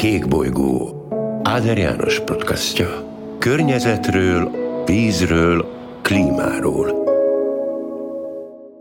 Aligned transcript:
Kékbolygó 0.00 1.06
Áder 1.42 1.78
János 1.78 2.20
podcastja. 2.20 2.88
Környezetről, 3.38 4.50
vízről, 4.86 5.66
klímáról. 6.02 7.04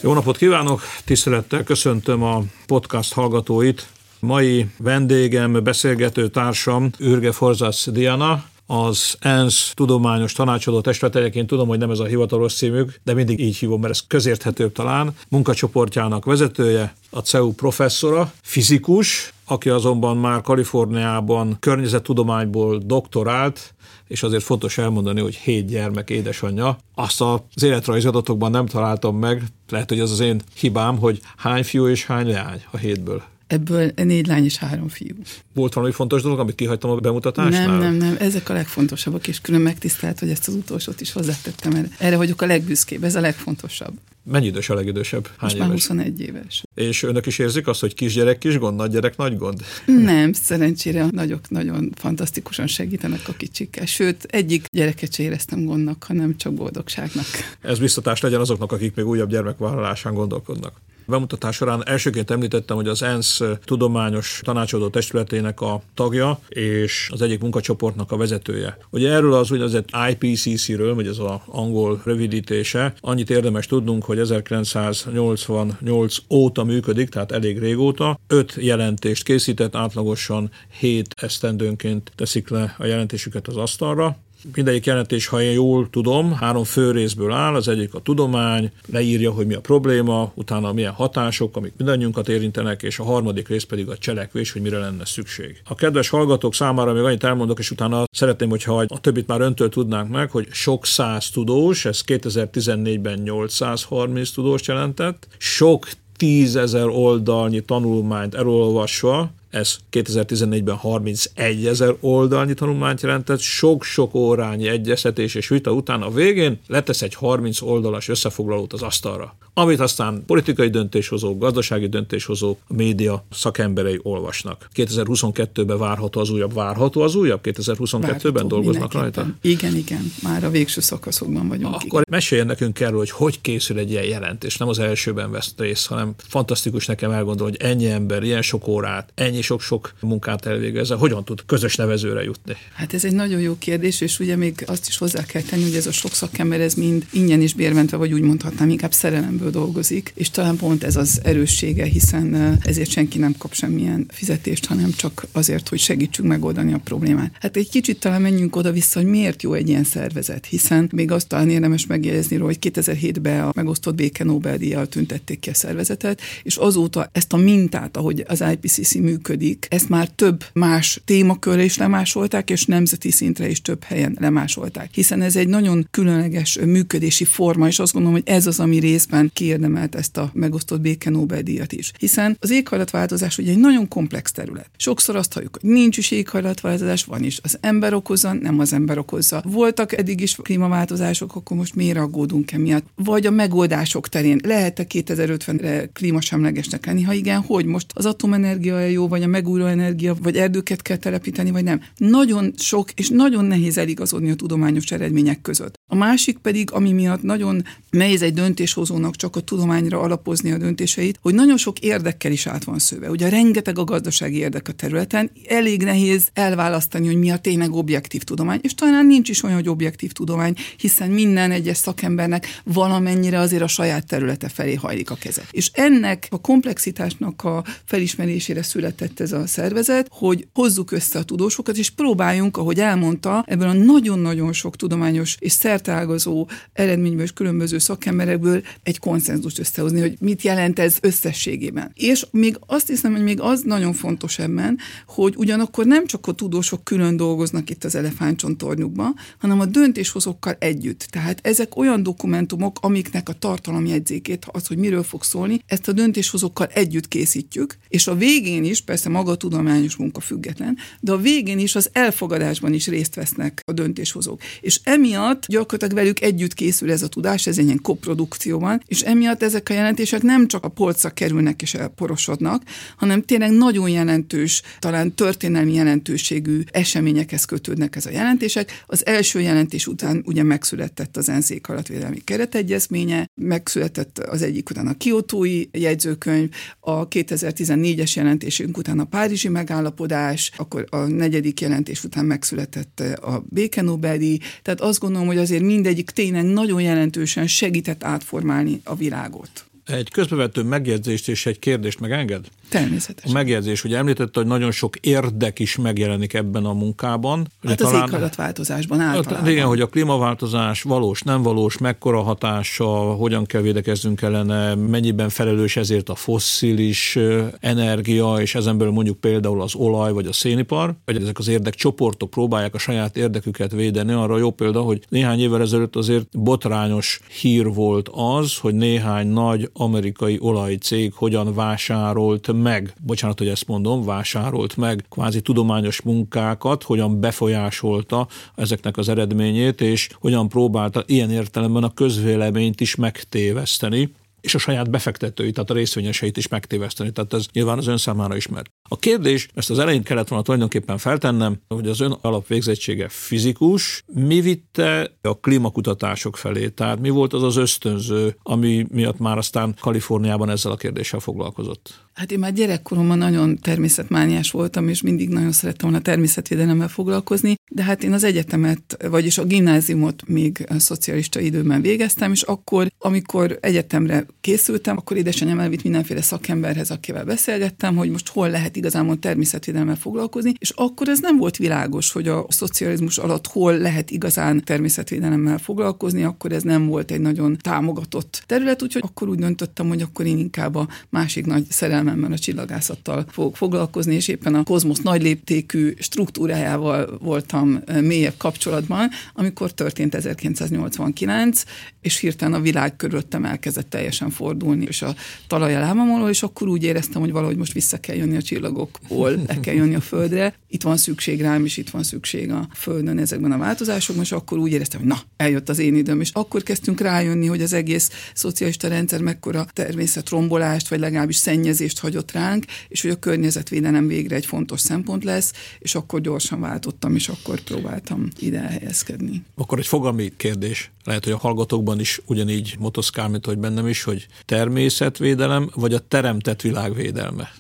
Jó 0.02 0.14
napot 0.14 0.38
kívánok! 0.38 0.82
Tisztelettel 1.06 1.64
köszöntöm 1.64 2.24
a 2.24 2.42
podcast 2.66 3.14
hallgatóit. 3.14 3.88
Mai 4.20 4.66
vendégem, 4.78 5.64
beszélgető 5.64 6.28
társam 6.28 6.90
Ürge 7.00 7.32
Forzász 7.32 7.88
Diana, 7.92 8.44
az 8.72 9.16
ENSZ 9.20 9.72
tudományos 9.76 10.34
tanácsadó 10.34 10.82
testület, 10.82 11.16
egyébként 11.16 11.48
tudom, 11.48 11.68
hogy 11.68 11.80
nem 11.80 11.92
ez 11.92 12.00
a 12.00 12.06
hivatalos 12.06 12.54
címük, 12.54 13.00
de 13.04 13.14
mindig 13.14 13.40
így 13.40 13.58
hívom, 13.58 13.80
mert 13.80 13.94
ez 13.94 14.04
közérthetőbb 14.08 14.72
talán, 14.72 15.14
munkacsoportjának 15.30 16.26
vezetője, 16.26 16.96
a 17.10 17.20
CEU 17.20 17.52
professzora, 17.52 18.32
fizikus, 18.42 19.34
aki 19.46 19.70
azonban 19.70 20.18
már 20.18 20.42
Kaliforniában 20.42 21.58
környezettudományból 21.60 22.82
doktorált, 22.86 23.74
és 24.08 24.24
azért 24.24 24.44
fontos 24.44 24.78
elmondani, 24.78 25.22
hogy 25.22 25.36
hét 25.36 25.66
gyermek 25.66 26.10
édesanyja. 26.10 26.78
Azt 26.96 27.22
az 27.22 27.64
életrajzi 27.64 28.08
adatokban 28.08 28.52
nem 28.52 28.66
találtam 28.66 29.18
meg, 29.18 29.44
lehet, 29.70 29.90
hogy 29.90 30.00
az 30.00 30.12
az 30.12 30.20
én 30.20 30.42
hibám, 30.56 30.98
hogy 30.98 31.20
hány 31.38 31.64
fiú 31.64 31.88
és 31.88 32.06
hány 32.06 32.28
leány 32.28 32.64
a 32.72 32.78
hétből. 32.78 33.24
Ebből 33.50 33.92
négy 33.96 34.28
lány 34.28 34.44
és 34.44 34.58
három 34.58 34.88
fiú. 34.88 35.16
Volt 35.54 35.74
valami 35.74 35.94
fontos 35.94 36.22
dolog, 36.22 36.40
amit 36.40 36.56
kihagytam 36.56 36.90
a 36.90 36.96
bemutatásnál? 36.96 37.68
Nem, 37.68 37.80
nem, 37.80 37.94
nem. 37.94 38.16
Ezek 38.20 38.50
a 38.50 38.54
legfontosabbak, 38.54 39.28
és 39.28 39.42
külön 39.42 39.62
megtisztelt, 39.62 40.20
hogy 40.20 40.30
ezt 40.30 40.48
az 40.48 40.54
utolsót 40.54 41.02
is 41.02 41.12
hozzátettem. 41.12 41.76
Erre, 41.76 41.88
erre 41.98 42.18
vagyok 42.18 42.42
a 42.42 42.46
legbüszkébb, 42.46 43.04
ez 43.04 43.16
a 43.16 43.20
legfontosabb. 43.20 43.94
Mennyi 44.24 44.46
idős 44.46 44.70
a 44.70 44.74
legidősebb? 44.74 45.26
Hány 45.26 45.36
Most 45.40 45.56
éves? 45.56 45.68
már 45.68 45.76
21 45.76 46.22
éves. 46.22 46.64
És 46.74 47.04
önök 47.04 47.26
is 47.26 47.40
érzik 47.40 47.68
azt, 47.68 47.80
hogy 47.80 47.94
kisgyerek 47.94 48.38
kis 48.38 48.58
gond, 48.58 48.76
nagygyerek 48.76 49.18
nagy 49.18 49.38
gond? 49.38 49.62
Nem, 49.86 50.34
szerencsére 50.34 51.04
a 51.04 51.08
nagyok 51.12 51.50
nagyon 51.50 51.92
fantasztikusan 51.96 52.68
segítenek 52.68 53.28
a 53.28 53.34
kicsikkel. 53.34 53.86
Sőt, 53.86 54.24
egyik 54.24 54.66
gyereket 54.72 55.14
se 55.14 55.24
éreztem 55.24 55.66
gondnak, 55.66 56.04
hanem 56.04 56.38
csak 56.38 56.54
boldogságnak. 56.54 57.26
Ez 57.62 57.80
biztatás 57.80 58.22
legyen 58.22 58.40
azoknak, 58.40 58.72
akik 58.72 58.96
még 58.96 59.06
újabb 59.06 59.30
gyermekvállalásán 59.30 60.14
gondolkodnak 60.14 60.74
bemutatás 61.10 61.56
során 61.56 61.88
elsőként 61.88 62.32
említettem, 62.32 62.76
hogy 62.76 62.88
az 62.88 63.04
ENSZ 63.04 63.42
tudományos 63.64 64.42
tanácsadó 64.44 64.90
testületének 64.90 65.62
a 65.62 65.82
tagja, 65.94 66.40
és 66.50 67.10
az 67.14 67.22
egyik 67.22 67.42
munkacsoportnak 67.42 68.12
a 68.12 68.18
vezetője. 68.18 68.78
Ugye 68.90 69.12
erről 69.12 69.34
az 69.34 69.52
úgynevezett 69.52 69.90
IPCC-ről, 70.10 70.96
vagy 70.96 71.08
ez 71.08 71.18
az 71.18 71.32
angol 71.46 72.02
rövidítése, 72.04 72.94
annyit 73.00 73.30
érdemes 73.30 73.66
tudnunk, 73.68 74.04
hogy 74.04 74.20
1988 74.20 76.18
óta 76.30 76.64
működik, 76.64 77.10
tehát 77.10 77.32
elég 77.32 77.60
régóta. 77.60 78.20
Öt 78.28 78.56
jelentést 78.58 79.24
készített, 79.24 79.76
átlagosan 79.76 80.52
hét 80.80 81.16
esztendőnként 81.18 82.12
teszik 82.16 82.50
le 82.50 82.76
a 82.78 82.86
jelentésüket 82.86 83.48
az 83.48 83.58
asztalra. 83.58 84.18
Mindegyik 84.56 84.86
jelentés, 84.86 85.28
ha 85.28 85.42
én 85.42 85.52
jól 85.52 85.90
tudom, 85.90 86.34
három 86.34 86.64
fő 86.64 86.92
részből 86.92 87.32
áll. 87.32 87.56
Az 87.56 87.68
egyik 87.68 87.94
a 87.94 88.00
tudomány, 88.00 88.72
leírja, 88.88 89.32
hogy 89.32 89.46
mi 89.46 89.54
a 89.54 89.60
probléma, 89.60 90.32
utána 90.36 90.74
milyen 90.74 90.92
hatások, 90.92 91.56
amik 91.56 91.74
mindannyiunkat 91.78 92.30
érintenek, 92.30 92.84
és 92.84 93.00
a 93.00 93.04
harmadik 93.04 93.48
rész 93.48 93.64
pedig 93.64 93.90
a 93.90 93.98
cselekvés, 93.98 94.52
hogy 94.52 94.62
mire 94.62 94.78
lenne 94.78 95.06
szükség. 95.06 95.62
A 95.66 95.76
kedves 95.76 96.10
hallgatók 96.10 96.54
számára 96.54 96.94
még 96.94 97.04
annyit 97.04 97.24
elmondok, 97.24 97.60
és 97.60 97.72
utána 97.72 98.04
szeretném, 98.12 98.50
hogyha 98.50 98.84
a 98.88 99.00
többit 99.00 99.28
már 99.28 99.42
öntől 99.42 99.70
tudnánk 99.70 100.10
meg, 100.10 100.32
hogy 100.32 100.48
sok 100.52 100.86
száz 100.86 101.30
tudós, 101.30 101.86
ez 101.86 102.02
2014-ben 102.06 103.20
830 103.20 104.32
tudós 104.32 104.68
jelentett, 104.68 105.28
sok 105.38 105.88
tízezer 106.18 106.88
oldalnyi 106.88 107.62
tanulmányt 107.62 108.36
elolvasva, 108.36 109.32
ez 109.50 109.76
2014-ben 109.92 110.76
31 110.76 111.66
ezer 111.66 111.96
oldalnyi 112.00 112.54
tanulmányt 112.54 113.02
jelentett, 113.02 113.40
sok-sok 113.40 114.16
órányi 114.16 114.68
egyeztetés 114.68 115.36
és 115.36 115.48
vita 115.48 115.72
után 115.72 116.02
a 116.02 116.10
végén 116.10 116.60
letesz 116.68 117.02
egy 117.02 117.14
30 117.14 117.62
oldalas 117.62 118.08
összefoglalót 118.08 118.74
az 118.74 118.82
asztalra, 118.82 119.36
amit 119.54 119.80
aztán 119.80 120.24
politikai 120.26 120.70
döntéshozók, 120.70 121.40
gazdasági 121.40 121.88
döntéshozók, 121.88 122.60
a 122.68 122.74
média 122.74 123.26
szakemberei 123.32 124.00
olvasnak. 124.04 124.68
2022-ben 124.76 125.78
várható 125.78 126.20
az 126.20 126.30
újabb, 126.30 126.54
várható 126.54 127.02
az 127.02 127.16
újabb? 127.16 127.40
2022-ben 127.44 128.48
dolgoznak 128.48 128.94
rajta? 128.94 129.28
Igen, 129.42 129.76
igen, 129.76 130.12
már 130.24 130.44
a 130.44 130.50
végső 130.50 130.82
szakaszokban 130.82 131.48
vagyunk. 131.48 131.74
Akkor 131.74 131.84
igen. 131.86 132.04
meséljen 132.10 132.48
nekünk 132.48 132.80
erről, 132.80 132.98
hogy 132.98 133.12
hogy 133.12 133.42
készül 133.42 133.78
egy 133.78 133.92
ilyen 133.92 134.04
jelentés. 134.04 134.58
Nem 134.58 134.68
az 134.68 134.80
elsőben 134.80 135.32
vesz 135.32 135.54
részt, 135.58 135.88
hanem 135.88 136.14
fantasztikus 136.18 136.86
nekem 136.86 137.12
elgondolni, 137.12 137.56
hogy 137.60 137.70
ennyi 137.70 137.90
ember, 137.90 138.24
ilyen 138.24 138.42
sok 138.42 138.68
órát, 138.68 139.12
ennyi 139.16 139.39
ennyi 139.40 139.48
sok-sok 139.48 139.94
munkát 140.02 140.46
elvégezze, 140.46 140.96
hogyan 140.96 141.26
tud 141.26 141.42
közös 141.46 141.76
nevezőre 141.76 142.24
jutni? 142.24 142.56
Hát 142.74 142.94
ez 142.94 143.06
egy 143.06 143.14
nagyon 143.14 143.40
jó 143.40 143.56
kérdés, 143.58 144.02
és 144.02 144.20
ugye 144.20 144.36
még 144.36 144.64
azt 144.66 144.88
is 144.88 144.98
hozzá 144.98 145.26
kell 145.26 145.42
tenni, 145.42 145.64
hogy 145.64 145.76
ez 145.76 145.88
a 145.88 145.92
sok 145.92 146.14
szakember, 146.14 146.62
ez 146.62 146.74
mind 146.74 147.06
ingyen 147.12 147.42
is 147.42 147.54
bérmentve, 147.54 147.98
vagy 147.98 148.14
úgy 148.14 148.22
mondhatnám, 148.22 148.70
inkább 148.70 148.94
szerelemből 148.94 149.50
dolgozik, 149.50 150.12
és 150.16 150.30
talán 150.30 150.56
pont 150.56 150.84
ez 150.84 150.96
az 150.96 151.20
erőssége, 151.24 151.86
hiszen 151.86 152.58
ezért 152.62 152.90
senki 152.90 153.18
nem 153.18 153.36
kap 153.38 153.54
semmilyen 153.54 154.06
fizetést, 154.10 154.66
hanem 154.66 154.92
csak 154.92 155.26
azért, 155.32 155.70
hogy 155.70 155.80
segítsünk 155.80 156.28
megoldani 156.28 156.74
a 156.74 156.82
problémát. 156.84 157.32
Hát 157.40 157.58
egy 157.58 157.70
kicsit 157.70 158.00
talán 158.00 158.22
menjünk 158.22 158.56
oda-vissza, 158.56 159.00
hogy 159.00 159.10
miért 159.10 159.44
jó 159.44 159.54
egy 159.54 159.70
ilyen 159.70 159.84
szervezet, 159.84 160.46
hiszen 160.46 160.90
még 160.94 161.12
azt 161.12 161.28
talán 161.28 161.50
érdemes 161.50 161.86
megjegyezni, 161.86 162.38
hogy 162.38 162.58
2007-ben 162.62 163.44
a 163.44 163.52
megosztott 163.56 163.96
béke 163.96 164.24
Nobel-díjjal 164.24 164.88
tüntették 164.88 165.40
ki 165.40 165.50
a 165.50 165.54
szervezetet, 165.54 166.22
és 166.44 166.56
azóta 166.56 167.10
ezt 167.12 167.34
a 167.34 167.38
mintát, 167.38 167.98
ahogy 167.98 168.24
az 168.28 168.44
IPCC 168.52 168.94
működik, 168.94 169.28
működik. 169.30 169.68
Ezt 169.70 169.90
már 169.90 170.08
több 170.08 170.44
más 170.54 171.02
témakörre 171.06 171.64
is 171.64 171.78
lemásolták, 171.78 172.50
és 172.50 172.66
nemzeti 172.66 173.12
szintre 173.12 173.50
is 173.50 173.62
több 173.62 173.84
helyen 173.84 174.18
lemásolták. 174.20 174.90
Hiszen 174.94 175.22
ez 175.22 175.36
egy 175.36 175.48
nagyon 175.48 175.88
különleges 175.92 176.60
működési 176.66 177.26
forma, 177.26 177.68
és 177.68 177.80
azt 177.80 177.94
gondolom, 177.94 178.18
hogy 178.18 178.28
ez 178.28 178.48
az, 178.48 178.60
ami 178.60 178.78
részben 178.80 179.30
kiérdemelt 179.34 179.96
ezt 179.96 180.18
a 180.18 180.30
megosztott 180.34 180.82
béke 180.82 181.10
Nobel-díjat 181.10 181.72
is. 181.72 181.92
Hiszen 181.98 182.38
az 182.40 182.50
éghajlatváltozás 182.50 183.38
ugye 183.38 183.52
egy 183.52 183.58
nagyon 183.58 183.88
komplex 183.88 184.32
terület. 184.32 184.70
Sokszor 184.78 185.16
azt 185.16 185.34
halljuk, 185.34 185.58
hogy 185.62 185.70
nincs 185.70 185.98
is 185.98 186.12
éghajlatváltozás, 186.12 187.04
van 187.04 187.24
is. 187.24 187.40
Az 187.44 187.58
ember 187.62 187.94
okozza, 187.94 188.34
nem 188.34 188.60
az 188.60 188.74
ember 188.74 188.98
okozza. 188.98 189.44
Voltak 189.46 189.98
eddig 189.98 190.22
is 190.22 190.36
klímaváltozások, 190.36 191.36
akkor 191.36 191.58
most 191.58 191.76
miért 191.76 191.98
aggódunk 191.98 192.52
emiatt? 192.52 192.86
Vagy 192.96 193.26
a 193.26 193.32
megoldások 193.32 194.10
terén 194.10 194.40
lehet-e 194.44 194.86
2050-re 194.90 195.90
klímasemlegesnek 195.94 196.86
lenni? 196.86 197.02
Ha 197.02 197.14
igen, 197.14 197.42
hogy 197.42 197.66
most 197.66 197.86
az 197.94 198.06
atomenergia 198.06 198.80
jó, 198.80 199.08
vagy 199.08 199.19
vagy 199.20 199.28
a 199.28 199.32
megújuló 199.32 199.66
energia, 199.66 200.16
vagy 200.22 200.38
erdőket 200.38 200.82
kell 200.82 200.98
telepíteni, 200.98 201.52
vagy 201.52 201.64
nem. 201.64 201.82
Nagyon 201.98 202.54
sok 202.58 202.92
és 202.96 203.10
nagyon 203.10 203.46
nehéz 203.46 203.78
eligazodni 203.78 204.32
a 204.32 204.36
tudományos 204.36 204.92
eredmények 204.92 205.42
között. 205.42 205.78
A 205.92 205.96
másik 205.96 206.38
pedig, 206.38 206.72
ami 206.72 206.92
miatt 206.92 207.22
nagyon 207.22 207.64
nehéz 207.90 208.22
egy 208.22 208.34
döntéshozónak 208.34 209.16
csak 209.16 209.36
a 209.36 209.40
tudományra 209.40 210.00
alapozni 210.00 210.52
a 210.52 210.58
döntéseit, 210.58 211.20
hogy 211.22 211.34
nagyon 211.34 211.58
sok 211.58 211.80
érdekkel 211.80 212.32
is 212.32 212.48
át 212.48 212.64
van 212.64 212.80
szőve. 212.80 213.10
Ugye 213.10 213.30
rengeteg 213.30 213.78
a 213.78 213.84
gazdasági 213.84 214.38
érdek 214.38 214.68
a 214.68 214.72
területen, 214.72 215.32
elég 215.48 215.84
nehéz 215.84 216.30
elválasztani, 216.34 217.06
hogy 217.06 217.18
mi 217.18 217.30
a 217.30 217.38
tényleg 217.38 217.72
objektív 217.72 218.24
tudomány, 218.24 218.60
és 218.62 218.74
talán 218.74 219.06
nincs 219.06 219.30
is 219.30 219.44
olyan, 219.44 219.56
hogy 219.56 219.70
objektív 219.70 220.12
tudomány, 220.12 220.56
hiszen 220.78 221.10
minden 221.12 221.52
egyes 221.52 221.78
szakembernek 221.78 222.62
valamennyire 222.64 223.40
azért 223.40 223.64
a 223.64 223.68
saját 223.68 224.06
területe 224.06 224.50
felé 224.50 224.74
hajlik 224.74 225.10
a 225.10 225.16
keze. 225.16 225.42
És 225.52 225.72
ennek 225.74 226.28
a 226.30 226.42
komplexitásnak 226.42 227.44
a 227.44 227.64
felismerésére 227.86 228.64
született 228.64 229.09
lett 229.10 229.20
ez 229.20 229.32
a 229.32 229.48
szervezet, 229.48 230.08
hogy 230.12 230.48
hozzuk 230.54 230.92
össze 230.92 231.20
a 231.20 231.24
tudósokat, 231.24 231.78
és 231.78 231.90
próbáljunk, 231.90 232.58
ahogy 232.58 232.80
elmondta, 232.80 233.44
ebből 233.48 233.68
a 233.68 233.74
nagyon-nagyon 233.74 234.54
sok 234.54 234.76
tudományos 234.76 235.38
és 235.40 235.52
szertágazó 235.52 236.48
eredményből 236.74 237.24
és 237.24 237.34
különböző 237.34 237.78
szakemberekből 237.78 238.62
egy 238.84 239.00
konszenzust 239.00 239.60
összehozni, 239.60 240.00
hogy 240.00 240.16
mit 240.20 240.42
jelent 240.42 240.80
ez 240.80 240.98
összességében. 241.02 241.92
És 241.94 242.26
még 242.32 242.58
azt 242.66 242.88
hiszem, 242.88 243.12
hogy 243.12 243.24
még 243.24 243.40
az 243.42 243.62
nagyon 243.62 243.94
fontos 243.94 244.40
ebben, 244.40 244.78
hogy 245.08 245.34
ugyanakkor 245.38 245.86
nem 245.86 246.06
csak 246.06 246.28
a 246.28 246.32
tudósok 246.32 246.84
külön 246.84 247.18
dolgoznak 247.18 247.70
itt 247.70 247.84
az 247.84 247.96
elefántcsontornyukban, 247.96 249.16
hanem 249.40 249.60
a 249.60 249.66
döntéshozókkal 249.66 250.56
együtt. 250.60 251.00
Tehát 251.00 251.40
ezek 251.44 251.78
olyan 251.78 252.04
dokumentumok, 252.04 252.78
amiknek 252.82 253.30
a 253.30 253.34
tartalomjegyzékét, 253.34 254.46
az, 254.52 254.68
hogy 254.68 254.78
miről 254.78 255.04
fog 255.04 255.24
szólni, 255.24 255.62
ezt 255.66 255.88
a 255.88 255.92
döntéshozókkal 255.92 256.68
együtt 256.68 257.08
készítjük, 257.08 257.78
és 257.88 258.08
a 258.08 258.16
végén 258.16 258.64
is 258.64 258.82
persze 258.82 258.99
persze 259.00 259.18
maga 259.18 259.36
tudományos 259.36 259.96
munka 259.96 260.20
független, 260.20 260.78
de 261.00 261.12
a 261.12 261.18
végén 261.18 261.60
is 261.60 261.76
az 261.76 261.90
elfogadásban 261.94 262.74
is 262.74 262.88
részt 262.88 263.16
vesznek 263.16 263.62
a 263.66 263.72
döntéshozók. 263.72 264.42
És 264.62 264.80
emiatt 264.84 265.46
gyakorlatilag 265.48 266.04
velük 266.04 266.22
együtt 266.22 266.54
készül 266.54 266.92
ez 266.92 267.02
a 267.02 267.08
tudás, 267.08 267.48
ez 267.48 267.58
egy 267.58 267.66
ilyen 267.66 267.82
koprodukcióban, 267.82 268.84
És 268.86 269.02
emiatt 269.02 269.44
ezek 269.44 269.70
a 269.70 269.74
jelentések 269.74 270.22
nem 270.22 270.48
csak 270.48 270.64
a 270.64 270.68
polcra 270.68 271.10
kerülnek 271.10 271.62
és 271.62 271.74
elporosodnak, 271.74 272.64
hanem 272.98 273.22
tényleg 273.22 273.52
nagyon 273.52 273.90
jelentős, 273.90 274.62
talán 274.80 275.16
történelmi 275.16 275.74
jelentőségű 275.74 276.62
eseményekhez 276.72 277.46
kötődnek 277.46 277.96
ez 277.96 278.06
a 278.06 278.12
jelentések. 278.12 278.84
Az 278.86 279.06
első 279.06 279.40
jelentés 279.40 279.88
után 279.88 280.24
ugye 280.26 280.44
megszületett 280.44 281.18
az 281.18 281.30
ENSZ 281.30 281.50
éghajlatvédelmi 281.50 282.20
keretegyezménye, 282.24 283.30
megszületett 283.36 284.18
az 284.18 284.42
egyik 284.42 284.70
után 284.70 284.88
a 284.88 284.98
kiotói 284.98 285.64
jegyzőkönyv, 285.72 286.50
a 286.80 287.08
2014-es 287.08 288.14
jelentésünk 288.16 288.78
után 288.78 288.89
a 288.98 289.04
Párizsi 289.04 289.48
megállapodás, 289.48 290.52
akkor 290.58 290.86
a 290.90 290.98
negyedik 290.98 291.62
jelentés 291.62 292.04
után 292.04 292.26
megszületett 292.26 293.00
a 293.00 293.44
békenobeli, 293.50 294.40
tehát 294.62 294.82
azt 294.82 295.00
gondolom, 295.00 295.28
hogy 295.28 295.38
azért 295.38 295.64
mindegyik 295.64 296.10
tényleg 296.10 296.46
nagyon 296.46 296.82
jelentősen 296.82 297.48
segített 297.48 298.04
átformálni 298.04 298.82
a 298.84 298.96
világot. 298.96 299.66
Egy 299.86 300.10
közbevető 300.12 300.64
megjegyzést 300.64 301.30
és 301.30 301.46
egy 301.46 301.60
kérdést 301.60 302.00
megenged? 302.00 302.46
Természetesen. 302.70 303.32
A 303.32 303.34
megjegyzés, 303.34 303.82
hogy 303.82 303.94
említette, 303.94 304.40
hogy 304.40 304.50
nagyon 304.50 304.72
sok 304.72 304.96
érdek 304.96 305.60
is 305.60 305.76
megjelenik 305.76 306.34
ebben 306.34 306.66
a 306.66 306.74
munkában. 306.74 307.40
Ugye 307.40 307.70
hát 307.70 307.82
az 307.82 307.90
talán, 307.90 308.08
éghajlatváltozásban 308.08 309.00
hát 309.00 309.16
általában. 309.16 309.50
Igen, 309.50 309.68
hogy 309.68 309.82
a 309.82 309.88
klímaváltozás 309.88 310.82
valós, 310.82 311.22
nem 311.22 311.42
valós, 311.42 311.78
mekkora 311.78 312.22
hatása, 312.22 312.88
hogyan 313.14 313.46
kell 313.46 313.62
védekeznünk 313.62 314.22
ellene, 314.22 314.76
mennyiben 314.76 315.30
felelős 315.30 315.78
ezért 315.78 316.10
a 316.10 316.16
fosszilis 316.16 317.18
energia, 317.60 318.36
és 318.36 318.56
ezen 318.56 318.78
belül 318.78 318.94
mondjuk 318.94 319.20
például 319.20 319.62
az 319.62 319.76
olaj 319.76 320.12
vagy 320.12 320.26
a 320.26 320.34
szénipar, 320.34 320.96
hogy 321.06 321.16
ezek 321.16 321.40
az 321.40 321.48
érdekcsoportok 321.48 322.30
próbálják 322.30 322.74
a 322.74 322.78
saját 322.78 323.18
érdeküket 323.18 323.72
védeni. 323.72 324.14
Arra 324.14 324.38
jó 324.38 324.52
példa, 324.52 324.82
hogy 324.82 325.02
néhány 325.10 325.40
évvel 325.40 325.62
ezelőtt 325.62 325.96
azért 325.96 326.40
botrányos 326.40 327.20
hír 327.42 327.74
volt 327.74 328.10
az, 328.14 328.58
hogy 328.58 328.74
néhány 328.74 329.28
nagy 329.28 329.70
amerikai 329.74 330.38
olajcég 330.42 331.14
hogyan 331.14 331.54
vásárolt 331.54 332.52
meg, 332.62 332.94
bocsánat, 333.06 333.38
hogy 333.38 333.48
ezt 333.48 333.68
mondom, 333.68 334.06
vásárolt 334.06 334.78
meg 334.78 335.06
kvázi 335.10 335.42
tudományos 335.42 336.02
munkákat, 336.02 336.84
hogyan 336.84 337.20
befolyásolta 337.20 338.28
ezeknek 338.56 338.98
az 338.98 339.10
eredményét, 339.10 339.82
és 339.82 340.10
hogyan 340.20 340.50
próbálta 340.50 341.04
ilyen 341.06 341.32
értelemben 341.32 341.84
a 341.84 341.94
közvéleményt 341.94 342.82
is 342.82 342.96
megtéveszteni 342.96 344.12
és 344.42 344.56
a 344.56 344.58
saját 344.58 344.90
befektetőit, 344.90 345.54
tehát 345.54 345.70
a 345.70 345.74
részvényeseit 345.74 346.38
is 346.38 346.48
megtéveszteni. 346.48 347.12
Tehát 347.12 347.34
ez 347.34 347.46
nyilván 347.52 347.78
az 347.78 347.88
ön 347.88 347.98
számára 347.98 348.36
ismert. 348.36 348.72
A 348.90 348.98
kérdés, 348.98 349.48
ezt 349.54 349.70
az 349.70 349.80
elején 349.80 350.04
kellett 350.04 350.28
volna 350.28 350.44
tulajdonképpen 350.44 350.98
feltennem, 350.98 351.62
hogy 351.68 351.88
az 351.88 352.00
ön 352.00 352.18
alapvégzettsége 352.22 353.08
fizikus, 353.10 354.04
mi 354.14 354.42
vitte 354.42 355.12
a 355.22 355.40
klímakutatások 355.40 356.38
felé? 356.38 356.68
Tehát 356.68 357.00
mi 357.00 357.10
volt 357.10 357.34
az 357.34 357.44
az 357.44 357.56
ösztönző, 357.56 358.36
ami 358.44 358.86
miatt 358.92 359.20
már 359.20 359.38
aztán 359.38 359.76
Kaliforniában 359.80 360.50
ezzel 360.50 360.72
a 360.72 360.76
kérdéssel 360.76 361.20
foglalkozott? 361.20 362.08
Hát 362.20 362.32
én 362.32 362.40
már 362.40 362.54
gyerekkoromban 362.54 363.18
nagyon 363.18 363.58
természetmániás 363.58 364.52
voltam, 364.52 364.88
és 364.88 365.02
mindig 365.02 365.30
nagyon 365.30 365.52
szerettem 365.52 365.90
volna 365.90 366.04
természetvédelemmel 366.04 366.88
foglalkozni, 366.88 367.56
de 367.72 367.84
hát 367.84 368.04
én 368.04 368.14
az 368.14 368.24
egyetemet, 368.24 369.06
vagyis 369.10 369.38
a 369.38 369.46
gimnáziumot 369.46 370.28
még 370.28 370.66
a 370.70 370.80
szocialista 370.80 371.40
időben 371.40 371.82
végeztem, 371.82 372.32
és 372.32 372.42
akkor, 372.42 372.92
amikor 372.98 373.58
egyetemre 373.62 374.26
készültem, 374.42 374.98
akkor 374.98 375.18
édesanyám 375.18 375.60
elvitt 375.60 375.84
mindenféle 375.84 376.22
szakemberhez, 376.22 376.92
akivel 376.92 377.26
beszélgettem, 377.26 377.96
hogy 377.96 378.10
most 378.10 378.30
hol 378.30 378.50
lehet 378.50 378.76
igazából 378.76 379.20
természetvédelemmel 379.20 379.96
foglalkozni, 379.96 380.54
és 380.58 380.70
akkor 380.70 381.10
ez 381.10 381.20
nem 381.20 381.38
volt 381.38 381.58
világos, 381.58 382.12
hogy 382.12 382.28
a 382.28 382.46
szocializmus 382.50 383.18
alatt 383.18 383.48
hol 383.48 383.78
lehet 383.78 384.12
igazán 384.12 384.64
természetvédelemmel 384.64 385.58
foglalkozni, 385.58 386.24
akkor 386.24 386.52
ez 386.52 386.64
nem 386.64 386.88
volt 386.88 387.12
egy 387.12 387.22
nagyon 387.22 387.58
támogatott 387.62 388.44
terület, 388.46 388.84
úgyhogy 388.84 389.04
akkor 389.06 389.30
úgy 389.30 389.40
döntöttem, 389.40 389.88
hogy 389.88 390.02
akkor 390.02 390.26
én 390.26 390.38
inkább 390.38 390.76
a 390.76 390.88
másik 391.10 391.46
nagy 391.46 391.66
szerelmemmel, 392.10 392.38
a 392.38 392.40
csillagászattal 392.40 393.26
fogok 393.30 393.58
foglalkozni, 393.58 394.16
és 394.16 394.28
éppen 394.28 394.56
a 394.56 394.64
kozmosz 394.64 395.02
nagy 395.02 395.22
léptékű 395.22 395.94
struktúrájával 396.00 397.18
voltam 397.22 397.80
mélyebb 398.02 398.34
kapcsolatban, 398.38 399.10
amikor 399.34 399.72
történt 399.72 400.16
1989, 400.16 401.64
és 402.02 402.18
hirtelen 402.18 402.54
a 402.54 402.62
világ 402.62 402.96
körülöttem 402.96 403.46
elkezdett 403.46 403.90
teljesen 403.90 404.30
fordulni, 404.30 404.86
és 404.88 405.02
a 405.02 405.16
talaj 405.48 405.74
lábamoló, 405.74 406.30
és 406.30 406.44
akkor 406.44 406.68
úgy 406.68 406.84
éreztem, 406.84 407.22
hogy 407.22 407.32
valahogy 407.32 407.58
most 407.58 407.74
vissza 407.74 407.98
kell 407.98 408.16
jönni 408.16 408.36
a 408.36 408.42
csillagokból, 408.42 409.32
le 409.48 409.60
kell 409.60 409.76
jönni 409.76 409.96
a 409.96 410.02
földre. 410.02 410.54
Itt 410.68 410.84
van 410.84 410.98
szükség 410.98 411.42
rám, 411.42 411.66
és 411.66 411.78
itt 411.78 411.90
van 411.90 412.04
szükség 412.04 412.52
a 412.52 412.68
földön 412.74 413.18
ezekben 413.18 413.52
a 413.52 413.58
változásokban, 413.58 414.24
és 414.24 414.32
akkor 414.32 414.58
úgy 414.58 414.72
éreztem, 414.72 415.00
hogy 415.00 415.10
na, 415.10 415.20
eljött 415.38 415.70
az 415.70 415.80
én 415.80 415.96
időm, 415.96 416.22
és 416.22 416.30
akkor 416.34 416.64
kezdtünk 416.64 417.02
rájönni, 417.02 417.48
hogy 417.48 417.62
az 417.62 417.74
egész 417.74 418.10
szocialista 418.34 418.88
rendszer 418.88 419.22
mekkora 419.22 419.66
természetrombolást, 419.74 420.88
vagy 420.88 421.00
legalábbis 421.00 421.36
szennyezést 421.36 421.89
hagyott 421.98 422.32
ránk, 422.32 422.66
és 422.88 423.02
hogy 423.02 423.12
a 423.12 423.20
környezetvédelem 423.20 424.08
végre 424.08 424.36
egy 424.36 424.46
fontos 424.46 424.80
szempont 424.80 425.24
lesz, 425.24 425.54
és 425.80 425.96
akkor 425.96 426.22
gyorsan 426.22 426.60
váltottam, 426.60 427.16
és 427.16 427.30
akkor 427.30 427.60
próbáltam 427.60 428.28
ide 428.40 428.60
helyezkedni. 428.60 429.44
Akkor 429.56 429.80
egy 429.80 429.88
fogalmi 429.88 430.32
kérdés. 430.38 430.92
Lehet, 431.04 431.24
hogy 431.24 431.34
a 431.34 431.38
hallgatókban 431.38 432.00
is 432.00 432.22
ugyanígy 432.26 432.76
motoszkál, 432.80 433.28
mint 433.28 433.46
hogy 433.46 433.58
bennem 433.58 433.88
is, 433.88 434.04
hogy 434.04 434.28
természetvédelem, 434.46 435.70
vagy 435.76 435.94
a 435.94 436.00
teremtett 436.00 436.62
világvédelme? 436.62 437.52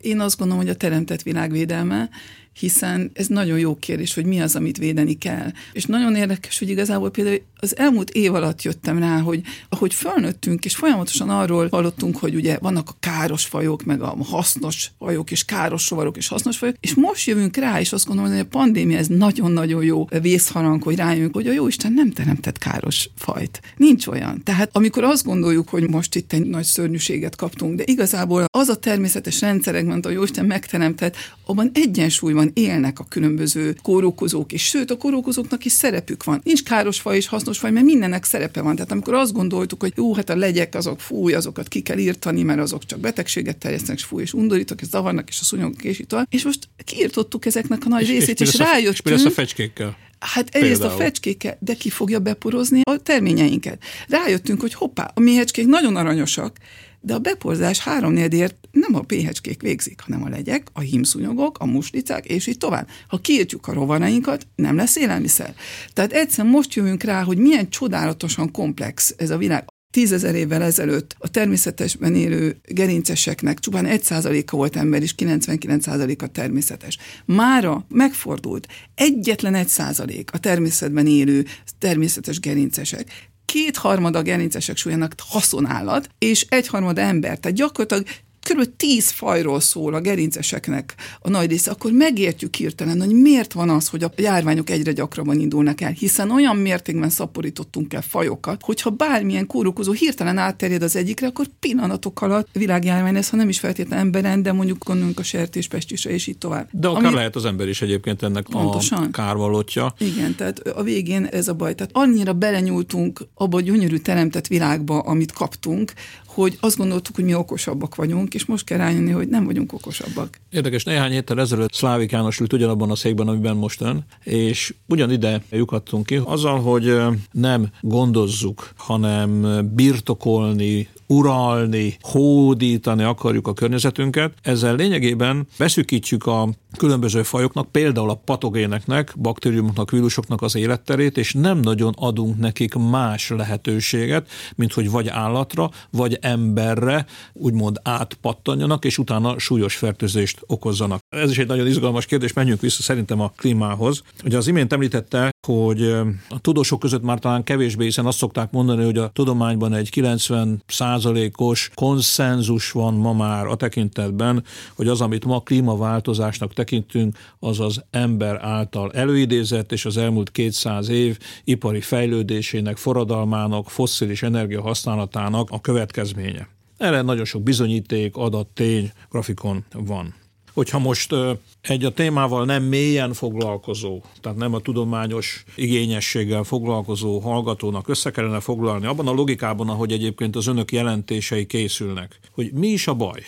Én 0.00 0.20
azt 0.20 0.38
gondolom, 0.38 0.62
hogy 0.62 0.72
a 0.72 0.76
teremtett 0.76 1.22
világvédelme, 1.22 2.10
hiszen 2.58 3.10
ez 3.14 3.26
nagyon 3.26 3.58
jó 3.58 3.74
kérdés, 3.74 4.14
hogy 4.14 4.26
mi 4.26 4.40
az, 4.40 4.56
amit 4.56 4.78
védeni 4.78 5.18
kell. 5.18 5.50
És 5.72 5.84
nagyon 5.84 6.14
érdekes, 6.14 6.58
hogy 6.58 6.68
igazából 6.68 7.10
például 7.10 7.40
az 7.56 7.76
elmúlt 7.76 8.10
év 8.10 8.34
alatt 8.34 8.62
jöttem 8.62 8.98
rá, 8.98 9.18
hogy 9.18 9.40
ahogy 9.68 9.94
fölnőttünk, 9.94 10.64
és 10.64 10.74
folyamatosan 10.76 11.30
arról 11.30 11.68
hallottunk, 11.70 12.16
hogy 12.16 12.34
ugye 12.34 12.58
vannak 12.60 12.88
a 12.88 12.96
káros 13.00 13.44
fajok, 13.44 13.84
meg 13.84 14.02
a 14.02 14.16
hasznos 14.24 14.90
fajok, 14.98 15.30
és 15.30 15.44
káros 15.44 15.82
sovarok, 15.82 16.16
és 16.16 16.28
hasznos 16.28 16.58
fajok, 16.58 16.76
és 16.80 16.94
most 16.94 17.26
jövünk 17.26 17.56
rá, 17.56 17.80
és 17.80 17.92
azt 17.92 18.06
gondolom, 18.06 18.30
hogy 18.30 18.40
a 18.40 18.46
pandémia 18.46 18.98
ez 18.98 19.06
nagyon-nagyon 19.06 19.84
jó 19.84 20.04
vészharang, 20.20 20.82
hogy 20.82 20.96
rájönk, 20.96 21.34
hogy 21.34 21.46
a 21.46 21.52
jó 21.52 21.66
Isten 21.66 21.92
nem 21.92 22.10
teremtett 22.10 22.58
káros 22.58 23.10
fajt. 23.16 23.60
Nincs 23.76 24.06
olyan. 24.06 24.42
Tehát 24.42 24.70
amikor 24.72 25.04
azt 25.04 25.24
gondoljuk, 25.24 25.68
hogy 25.68 25.90
most 25.90 26.14
itt 26.14 26.32
egy 26.32 26.46
nagy 26.46 26.64
szörnyűséget 26.64 27.36
kaptunk, 27.36 27.76
de 27.76 27.82
igazából 27.86 28.44
az 28.50 28.68
a 28.68 28.76
természetes 28.76 29.40
rendszerekben, 29.40 30.00
a 30.00 30.10
jó 30.10 30.22
Isten 30.22 30.44
megteremtett, 30.44 31.16
abban 31.46 31.70
egyensúly 31.74 32.32
van, 32.32 32.43
élnek 32.54 32.98
a 32.98 33.04
különböző 33.04 33.76
kórokozók, 33.82 34.52
és 34.52 34.64
sőt, 34.64 34.90
a 34.90 34.96
kórokozóknak 34.96 35.64
is 35.64 35.72
szerepük 35.72 36.24
van. 36.24 36.40
Nincs 36.44 36.62
káros 36.62 37.00
faj 37.00 37.16
és 37.16 37.26
hasznos 37.26 37.58
faj, 37.58 37.70
mert 37.70 37.84
mindennek 37.84 38.24
szerepe 38.24 38.60
van. 38.60 38.76
Tehát 38.76 38.92
amikor 38.92 39.14
azt 39.14 39.32
gondoltuk, 39.32 39.80
hogy 39.80 39.92
jó, 39.96 40.14
hát 40.14 40.30
a 40.30 40.36
legyek 40.36 40.74
azok 40.74 41.00
fúj, 41.00 41.34
azokat 41.34 41.68
ki 41.68 41.80
kell 41.80 41.98
írtani, 41.98 42.42
mert 42.42 42.60
azok 42.60 42.86
csak 42.86 42.98
betegséget 42.98 43.56
terjesztenek, 43.56 43.98
és 43.98 44.04
fúj, 44.04 44.22
és 44.22 44.32
undorítok, 44.32 44.80
és 44.80 44.86
zavarnak, 44.86 45.28
és 45.28 45.40
a 45.40 45.44
szúnyogok, 45.44 45.84
és 45.84 45.98
itt 45.98 46.16
És 46.28 46.44
most 46.44 46.68
kiirtottuk 46.84 47.46
ezeknek 47.46 47.82
a 47.84 47.88
nagy 47.88 48.02
és, 48.02 48.08
részét, 48.08 48.40
és, 48.40 48.48
és, 48.48 48.54
és 48.54 48.58
rájöttünk. 48.58 49.18
És 49.18 49.24
a 49.24 49.30
fecskékkel? 49.30 49.96
Hát 50.18 50.48
egyrészt 50.48 50.80
Például. 50.80 51.00
a 51.00 51.04
fecskékkel, 51.04 51.56
de 51.60 51.74
ki 51.74 51.90
fogja 51.90 52.18
beporozni 52.18 52.80
a 52.84 52.96
terményeinket. 52.96 53.82
Rájöttünk, 54.08 54.60
hogy 54.60 54.74
hoppá, 54.74 55.10
a 55.14 55.20
méhecskék 55.20 55.66
nagyon 55.66 55.96
aranyosak, 55.96 56.58
de 57.04 57.14
a 57.14 57.18
beporzás 57.18 57.78
háromnegyedért 57.78 58.56
nem 58.70 58.94
a 58.94 59.00
péhecskék 59.00 59.62
végzik, 59.62 60.00
hanem 60.00 60.22
a 60.22 60.28
legyek, 60.28 60.66
a 60.72 60.80
hímszúnyogok, 60.80 61.58
a 61.58 61.66
muslicák, 61.66 62.24
és 62.24 62.46
így 62.46 62.58
tovább. 62.58 62.88
Ha 63.08 63.18
kiírtjuk 63.18 63.66
a 63.66 63.72
rovarainkat, 63.72 64.46
nem 64.54 64.76
lesz 64.76 64.96
élelmiszer. 64.96 65.54
Tehát 65.92 66.12
egyszer 66.12 66.44
most 66.44 66.74
jövünk 66.74 67.02
rá, 67.02 67.22
hogy 67.22 67.38
milyen 67.38 67.70
csodálatosan 67.70 68.50
komplex 68.50 69.14
ez 69.16 69.30
a 69.30 69.36
világ 69.36 69.64
tízezer 69.90 70.34
évvel 70.34 70.62
ezelőtt 70.62 71.16
a 71.18 71.28
természetesben 71.28 72.14
élő 72.14 72.56
gerinceseknek 72.68 73.58
csupán 73.58 73.86
1%-a 73.88 74.56
volt 74.56 74.76
ember, 74.76 75.02
és 75.02 75.14
99%-a 75.16 76.26
természetes. 76.26 76.98
Mára 77.24 77.86
megfordult. 77.88 78.66
Egyetlen 78.94 79.66
1% 79.66 80.24
a 80.32 80.38
természetben 80.38 81.06
élő 81.06 81.44
természetes 81.78 82.40
gerincesek 82.40 83.32
kétharmada 83.44 84.22
gerincesek 84.22 84.76
súlyának 84.76 85.12
haszonállat, 85.28 86.08
és 86.18 86.46
egyharmada 86.48 87.00
ember. 87.00 87.38
Tehát 87.38 87.56
gyakorlatilag 87.56 88.06
kb. 88.44 88.76
tíz 88.76 89.10
fajról 89.10 89.60
szól 89.60 89.94
a 89.94 90.00
gerinceseknek 90.00 90.94
a 91.20 91.30
nagy 91.30 91.48
része, 91.48 91.70
akkor 91.70 91.92
megértjük 91.92 92.54
hirtelen, 92.54 93.00
hogy 93.00 93.14
miért 93.14 93.52
van 93.52 93.70
az, 93.70 93.88
hogy 93.88 94.02
a 94.02 94.12
járványok 94.16 94.70
egyre 94.70 94.92
gyakrabban 94.92 95.40
indulnak 95.40 95.80
el, 95.80 95.90
hiszen 95.90 96.30
olyan 96.30 96.56
mértékben 96.56 97.10
szaporítottunk 97.10 97.94
el 97.94 98.02
fajokat, 98.02 98.62
hogyha 98.62 98.90
bármilyen 98.90 99.46
kórokozó 99.46 99.92
hirtelen 99.92 100.38
átterjed 100.38 100.82
az 100.82 100.96
egyikre, 100.96 101.26
akkor 101.26 101.46
pillanatok 101.60 102.22
alatt 102.22 102.48
világjárvány 102.52 103.12
lesz, 103.12 103.30
ha 103.30 103.36
nem 103.36 103.48
is 103.48 103.58
feltétlenül 103.58 104.04
emberen, 104.04 104.42
de 104.42 104.52
mondjuk 104.52 104.84
gondolunk 104.84 105.18
a 105.18 105.22
sertéspestisre, 105.22 106.10
és 106.10 106.26
így 106.26 106.38
tovább. 106.38 106.68
De 106.70 106.88
akár 106.88 107.04
Ami... 107.04 107.14
lehet 107.14 107.36
az 107.36 107.44
ember 107.44 107.68
is 107.68 107.82
egyébként 107.82 108.22
ennek 108.22 108.46
pontosan. 108.50 109.02
a 109.02 109.10
kárvalótja. 109.10 109.94
Igen, 109.98 110.34
tehát 110.34 110.58
a 110.58 110.82
végén 110.82 111.24
ez 111.24 111.48
a 111.48 111.54
baj. 111.54 111.74
Tehát 111.74 111.90
annyira 111.94 112.32
belenyúltunk 112.32 113.20
abba 113.34 113.56
a 113.56 113.60
gyönyörű 113.60 113.96
teremtett 113.96 114.46
világba, 114.46 114.98
amit 114.98 115.32
kaptunk, 115.32 115.92
hogy 116.34 116.56
azt 116.60 116.76
gondoltuk, 116.76 117.14
hogy 117.14 117.24
mi 117.24 117.34
okosabbak 117.34 117.94
vagyunk, 117.94 118.34
és 118.34 118.44
most 118.44 118.64
kell 118.64 118.78
rájönni, 118.78 119.10
hogy 119.10 119.28
nem 119.28 119.44
vagyunk 119.44 119.72
okosabbak. 119.72 120.40
Érdekes, 120.50 120.84
néhány 120.84 121.10
héttel 121.10 121.40
ezelőtt 121.40 121.72
Szlávik 121.72 122.10
János 122.10 122.40
ült 122.40 122.52
ugyanabban 122.52 122.90
a 122.90 122.96
székben, 122.96 123.28
amiben 123.28 123.56
most 123.56 123.80
ön, 123.80 124.04
és 124.22 124.74
ugyanide 124.88 125.42
lyukadtunk 125.50 126.06
ki, 126.06 126.20
azzal, 126.24 126.60
hogy 126.60 126.96
nem 127.32 127.68
gondozzuk, 127.80 128.72
hanem 128.76 129.60
birtokolni, 129.74 130.88
uralni, 131.06 131.96
hódítani 132.00 133.02
akarjuk 133.02 133.48
a 133.48 133.52
környezetünket. 133.52 134.32
Ezzel 134.42 134.76
lényegében 134.76 135.46
beszűkítjük 135.58 136.26
a 136.26 136.48
különböző 136.76 137.22
fajoknak, 137.22 137.72
például 137.72 138.10
a 138.10 138.14
patogéneknek, 138.14 139.14
baktériumoknak, 139.18 139.90
vírusoknak 139.90 140.42
az 140.42 140.54
életterét, 140.54 141.18
és 141.18 141.32
nem 141.32 141.58
nagyon 141.58 141.92
adunk 141.96 142.38
nekik 142.38 142.74
más 142.74 143.28
lehetőséget, 143.28 144.28
mint 144.54 144.72
hogy 144.72 144.90
vagy 144.90 145.08
állatra, 145.08 145.70
vagy 145.90 146.18
emberre 146.20 147.06
úgymond 147.32 147.80
átpattanjanak, 147.82 148.84
és 148.84 148.98
utána 148.98 149.38
súlyos 149.38 149.76
fertőzést 149.76 150.40
okozzanak. 150.46 151.00
Ez 151.08 151.30
is 151.30 151.38
egy 151.38 151.46
nagyon 151.46 151.66
izgalmas 151.66 152.06
kérdés, 152.06 152.32
menjünk 152.32 152.60
vissza 152.60 152.82
szerintem 152.82 153.20
a 153.20 153.32
klímához. 153.36 154.02
Ugye 154.24 154.36
az 154.36 154.46
imént 154.46 154.72
említette, 154.72 155.33
hogy 155.44 155.82
a 156.28 156.40
tudósok 156.40 156.78
között 156.80 157.02
már 157.02 157.18
talán 157.18 157.44
kevésbé, 157.44 157.84
hiszen 157.84 158.06
azt 158.06 158.18
szokták 158.18 158.50
mondani, 158.50 158.84
hogy 158.84 158.98
a 158.98 159.08
tudományban 159.08 159.74
egy 159.74 159.90
90 159.90 160.62
százalékos 160.66 161.70
konszenzus 161.74 162.70
van 162.70 162.94
ma 162.94 163.12
már 163.12 163.46
a 163.46 163.54
tekintetben, 163.54 164.44
hogy 164.74 164.88
az, 164.88 165.00
amit 165.00 165.24
ma 165.24 165.40
klímaváltozásnak 165.40 166.52
tekintünk, 166.52 167.16
az 167.38 167.60
az 167.60 167.84
ember 167.90 168.38
által 168.42 168.92
előidézett, 168.92 169.72
és 169.72 169.84
az 169.84 169.96
elmúlt 169.96 170.30
200 170.30 170.88
év 170.88 171.18
ipari 171.44 171.80
fejlődésének, 171.80 172.76
forradalmának, 172.76 173.70
fosszilis 173.70 174.22
energia 174.22 174.62
használatának 174.62 175.50
a 175.50 175.60
következménye. 175.60 176.48
Erre 176.76 177.02
nagyon 177.02 177.24
sok 177.24 177.42
bizonyíték, 177.42 178.16
adat, 178.16 178.46
tény, 178.46 178.92
grafikon 179.10 179.64
van 179.72 180.14
hogyha 180.54 180.78
most 180.78 181.14
egy 181.60 181.84
a 181.84 181.92
témával 181.92 182.44
nem 182.44 182.62
mélyen 182.62 183.12
foglalkozó, 183.12 184.02
tehát 184.20 184.38
nem 184.38 184.54
a 184.54 184.60
tudományos 184.60 185.44
igényességgel 185.56 186.42
foglalkozó 186.42 187.18
hallgatónak 187.18 187.88
össze 187.88 188.10
kellene 188.10 188.40
foglalni, 188.40 188.86
abban 188.86 189.08
a 189.08 189.12
logikában, 189.12 189.68
ahogy 189.68 189.92
egyébként 189.92 190.36
az 190.36 190.46
önök 190.46 190.72
jelentései 190.72 191.46
készülnek, 191.46 192.18
hogy 192.30 192.52
mi 192.52 192.66
is 192.66 192.86
a 192.86 192.94
baj? 192.94 193.20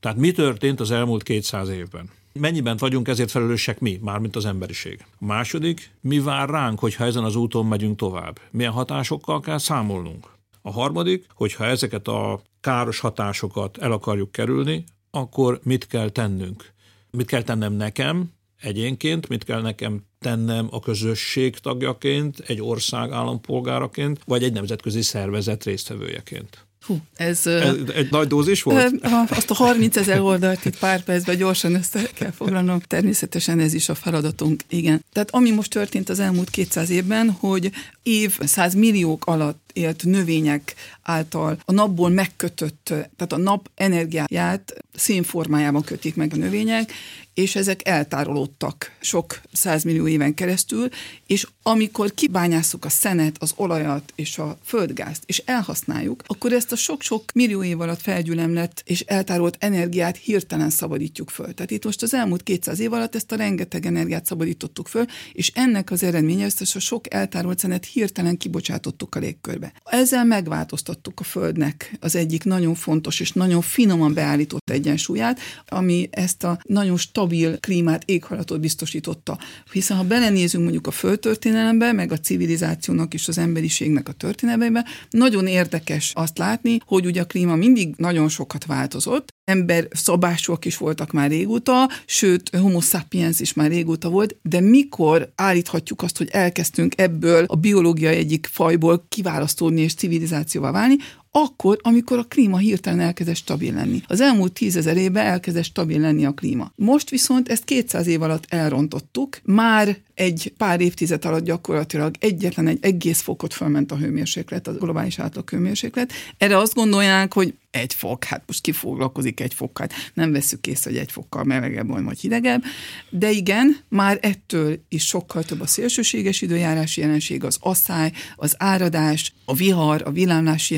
Tehát 0.00 0.16
mi 0.16 0.32
történt 0.32 0.80
az 0.80 0.90
elmúlt 0.90 1.22
200 1.22 1.68
évben? 1.68 2.10
Mennyiben 2.32 2.76
vagyunk 2.76 3.08
ezért 3.08 3.30
felelősek 3.30 3.80
mi, 3.80 3.98
mármint 4.02 4.36
az 4.36 4.44
emberiség? 4.44 5.04
A 5.20 5.24
második, 5.24 5.90
mi 6.00 6.18
vár 6.18 6.48
ránk, 6.48 6.78
hogyha 6.78 7.04
ezen 7.04 7.24
az 7.24 7.36
úton 7.36 7.66
megyünk 7.66 7.96
tovább? 7.96 8.38
Milyen 8.50 8.72
hatásokkal 8.72 9.40
kell 9.40 9.58
számolnunk? 9.58 10.26
A 10.62 10.72
harmadik, 10.72 11.26
hogyha 11.34 11.64
ezeket 11.64 12.08
a 12.08 12.40
káros 12.60 13.00
hatásokat 13.00 13.78
el 13.78 13.92
akarjuk 13.92 14.32
kerülni, 14.32 14.84
akkor 15.14 15.60
mit 15.62 15.86
kell 15.86 16.08
tennünk? 16.08 16.74
mit 17.14 17.26
kell 17.26 17.42
tennem 17.42 17.72
nekem 17.72 18.32
egyénként, 18.60 19.28
mit 19.28 19.44
kell 19.44 19.60
nekem 19.60 20.02
tennem 20.20 20.68
a 20.70 20.80
közösség 20.80 21.58
tagjaként, 21.58 22.38
egy 22.46 22.60
ország 22.60 23.10
állampolgáraként, 23.10 24.20
vagy 24.26 24.42
egy 24.42 24.52
nemzetközi 24.52 25.02
szervezet 25.02 25.64
résztvevőjeként. 25.64 26.66
Hú, 26.86 26.98
ez, 27.14 27.46
ez 27.46 27.76
egy 27.94 28.10
nagy 28.10 28.26
dózis 28.26 28.62
volt? 28.62 28.94
Azt 29.28 29.50
a 29.50 29.54
30 29.54 29.96
ezer 29.96 30.20
oldalt 30.20 30.64
itt 30.64 30.78
pár 30.78 31.02
percben 31.02 31.36
gyorsan 31.36 31.74
össze 31.74 32.02
kell 32.14 32.30
foglalnom. 32.30 32.80
Természetesen 32.80 33.60
ez 33.60 33.74
is 33.74 33.88
a 33.88 33.94
feladatunk, 33.94 34.62
igen. 34.68 35.04
Tehát 35.12 35.30
ami 35.30 35.50
most 35.50 35.70
történt 35.70 36.08
az 36.08 36.20
elmúlt 36.20 36.50
200 36.50 36.90
évben, 36.90 37.30
hogy 37.30 37.70
év 38.04 38.38
100 38.40 38.74
milliók 38.74 39.24
alatt 39.26 39.70
élt 39.72 40.04
növények 40.04 40.74
által 41.02 41.58
a 41.64 41.72
napból 41.72 42.08
megkötött, 42.08 42.84
tehát 42.86 43.32
a 43.32 43.36
nap 43.36 43.70
energiáját 43.74 44.74
szénformájában 44.94 45.82
kötik 45.82 46.14
meg 46.14 46.32
a 46.32 46.36
növények, 46.36 46.92
és 47.34 47.56
ezek 47.56 47.88
eltárolódtak 47.88 48.92
sok 49.00 49.40
százmillió 49.52 50.08
éven 50.08 50.34
keresztül, 50.34 50.88
és 51.26 51.46
amikor 51.62 52.14
kibányásszuk 52.14 52.84
a 52.84 52.88
szenet, 52.88 53.36
az 53.38 53.52
olajat 53.56 54.12
és 54.14 54.38
a 54.38 54.58
földgázt, 54.64 55.22
és 55.26 55.42
elhasználjuk, 55.44 56.22
akkor 56.26 56.52
ezt 56.52 56.72
a 56.72 56.76
sok-sok 56.76 57.32
millió 57.34 57.62
év 57.62 57.80
alatt 57.80 58.00
felgyülemlett 58.00 58.82
és 58.84 59.00
eltárolt 59.00 59.56
energiát 59.58 60.16
hirtelen 60.16 60.70
szabadítjuk 60.70 61.30
föl. 61.30 61.54
Tehát 61.54 61.70
itt 61.70 61.84
most 61.84 62.02
az 62.02 62.14
elmúlt 62.14 62.42
200 62.42 62.78
év 62.78 62.92
alatt 62.92 63.14
ezt 63.14 63.32
a 63.32 63.36
rengeteg 63.36 63.86
energiát 63.86 64.26
szabadítottuk 64.26 64.88
föl, 64.88 65.04
és 65.32 65.50
ennek 65.54 65.90
az 65.90 66.02
eredménye, 66.02 66.44
ezt 66.44 66.60
a 66.60 66.80
sok 66.80 67.14
eltárolt 67.14 67.58
szenet 67.58 67.84
hirtelen 67.94 68.36
kibocsátottuk 68.36 69.14
a 69.14 69.18
légkörbe. 69.18 69.72
Ezzel 69.84 70.24
megváltoztattuk 70.24 71.20
a 71.20 71.24
Földnek 71.24 71.96
az 72.00 72.16
egyik 72.16 72.44
nagyon 72.44 72.74
fontos 72.74 73.20
és 73.20 73.32
nagyon 73.32 73.60
finoman 73.60 74.14
beállított 74.14 74.70
egyensúlyát, 74.70 75.40
ami 75.66 76.08
ezt 76.10 76.44
a 76.44 76.58
nagyon 76.62 76.96
stabil 76.96 77.58
klímát, 77.60 78.02
éghajlatot 78.04 78.60
biztosította. 78.60 79.38
Hiszen 79.72 79.96
ha 79.96 80.04
belenézünk 80.04 80.62
mondjuk 80.62 80.86
a 80.86 80.90
földtörténelembe, 80.90 81.92
meg 81.92 82.12
a 82.12 82.18
civilizációnak 82.18 83.14
és 83.14 83.28
az 83.28 83.38
emberiségnek 83.38 84.08
a 84.08 84.12
történelmébe, 84.12 84.84
nagyon 85.10 85.46
érdekes 85.46 86.12
azt 86.14 86.38
látni, 86.38 86.78
hogy 86.86 87.06
ugye 87.06 87.20
a 87.20 87.26
klíma 87.26 87.56
mindig 87.56 87.94
nagyon 87.96 88.28
sokat 88.28 88.66
változott, 88.66 89.32
ember 89.44 89.88
szabásúak 89.90 90.64
is 90.64 90.76
voltak 90.76 91.12
már 91.12 91.30
régóta, 91.30 91.88
sőt, 92.06 92.56
homo 92.56 92.80
sapiens 92.80 93.40
is 93.40 93.52
már 93.52 93.70
régóta 93.70 94.08
volt, 94.08 94.36
de 94.42 94.60
mikor 94.60 95.32
állíthatjuk 95.34 96.02
azt, 96.02 96.18
hogy 96.18 96.28
elkezdtünk 96.32 96.92
ebből 96.96 97.44
a 97.46 97.56
biológia 97.56 98.08
egyik 98.08 98.48
fajból 98.52 99.04
kiválasztódni 99.08 99.80
és 99.80 99.94
civilizációvá 99.94 100.70
válni, 100.70 100.96
akkor, 101.36 101.78
amikor 101.82 102.18
a 102.18 102.22
klíma 102.22 102.58
hirtelen 102.58 103.00
elkezdett 103.00 103.36
stabil 103.36 103.74
lenni. 103.74 104.00
Az 104.06 104.20
elmúlt 104.20 104.52
tízezer 104.52 104.96
évben 104.96 105.26
elkezdett 105.26 105.64
stabil 105.64 106.00
lenni 106.00 106.24
a 106.24 106.32
klíma. 106.32 106.72
Most 106.76 107.10
viszont 107.10 107.48
ezt 107.48 107.64
200 107.64 108.06
év 108.06 108.22
alatt 108.22 108.44
elrontottuk, 108.48 109.40
már 109.42 109.96
egy 110.14 110.52
pár 110.56 110.80
évtized 110.80 111.24
alatt 111.24 111.44
gyakorlatilag 111.44 112.14
egyetlen 112.18 112.66
egy 112.66 112.78
egész 112.80 113.20
fokot 113.20 113.54
fölment 113.54 113.92
a 113.92 113.96
hőmérséklet, 113.96 114.66
a 114.66 114.72
globális 114.72 115.18
átlag 115.18 115.50
hőmérséklet. 115.50 116.12
Erre 116.38 116.58
azt 116.58 116.74
gondolják, 116.74 117.34
hogy 117.34 117.54
egy 117.70 117.94
fok, 117.94 118.24
hát 118.24 118.42
most 118.46 118.60
ki 118.60 118.72
foglalkozik 118.72 119.40
egy 119.40 119.54
fokkal, 119.54 119.86
hát 119.90 120.10
nem 120.14 120.32
veszük 120.32 120.66
észre, 120.66 120.90
hogy 120.90 120.98
egy 120.98 121.12
fokkal 121.12 121.44
melegebb 121.44 121.88
vagy, 121.88 122.04
vagy 122.04 122.20
hidegebb, 122.20 122.62
de 123.10 123.30
igen, 123.30 123.76
már 123.88 124.18
ettől 124.22 124.78
is 124.88 125.04
sokkal 125.04 125.42
több 125.42 125.60
a 125.60 125.66
szélsőséges 125.66 126.42
időjárási 126.42 127.00
jelenség, 127.00 127.44
az 127.44 127.58
asszály, 127.60 128.12
az 128.36 128.54
áradás, 128.58 129.32
a 129.44 129.54
vihar, 129.54 130.02
a 130.04 130.10
villámlási 130.10 130.74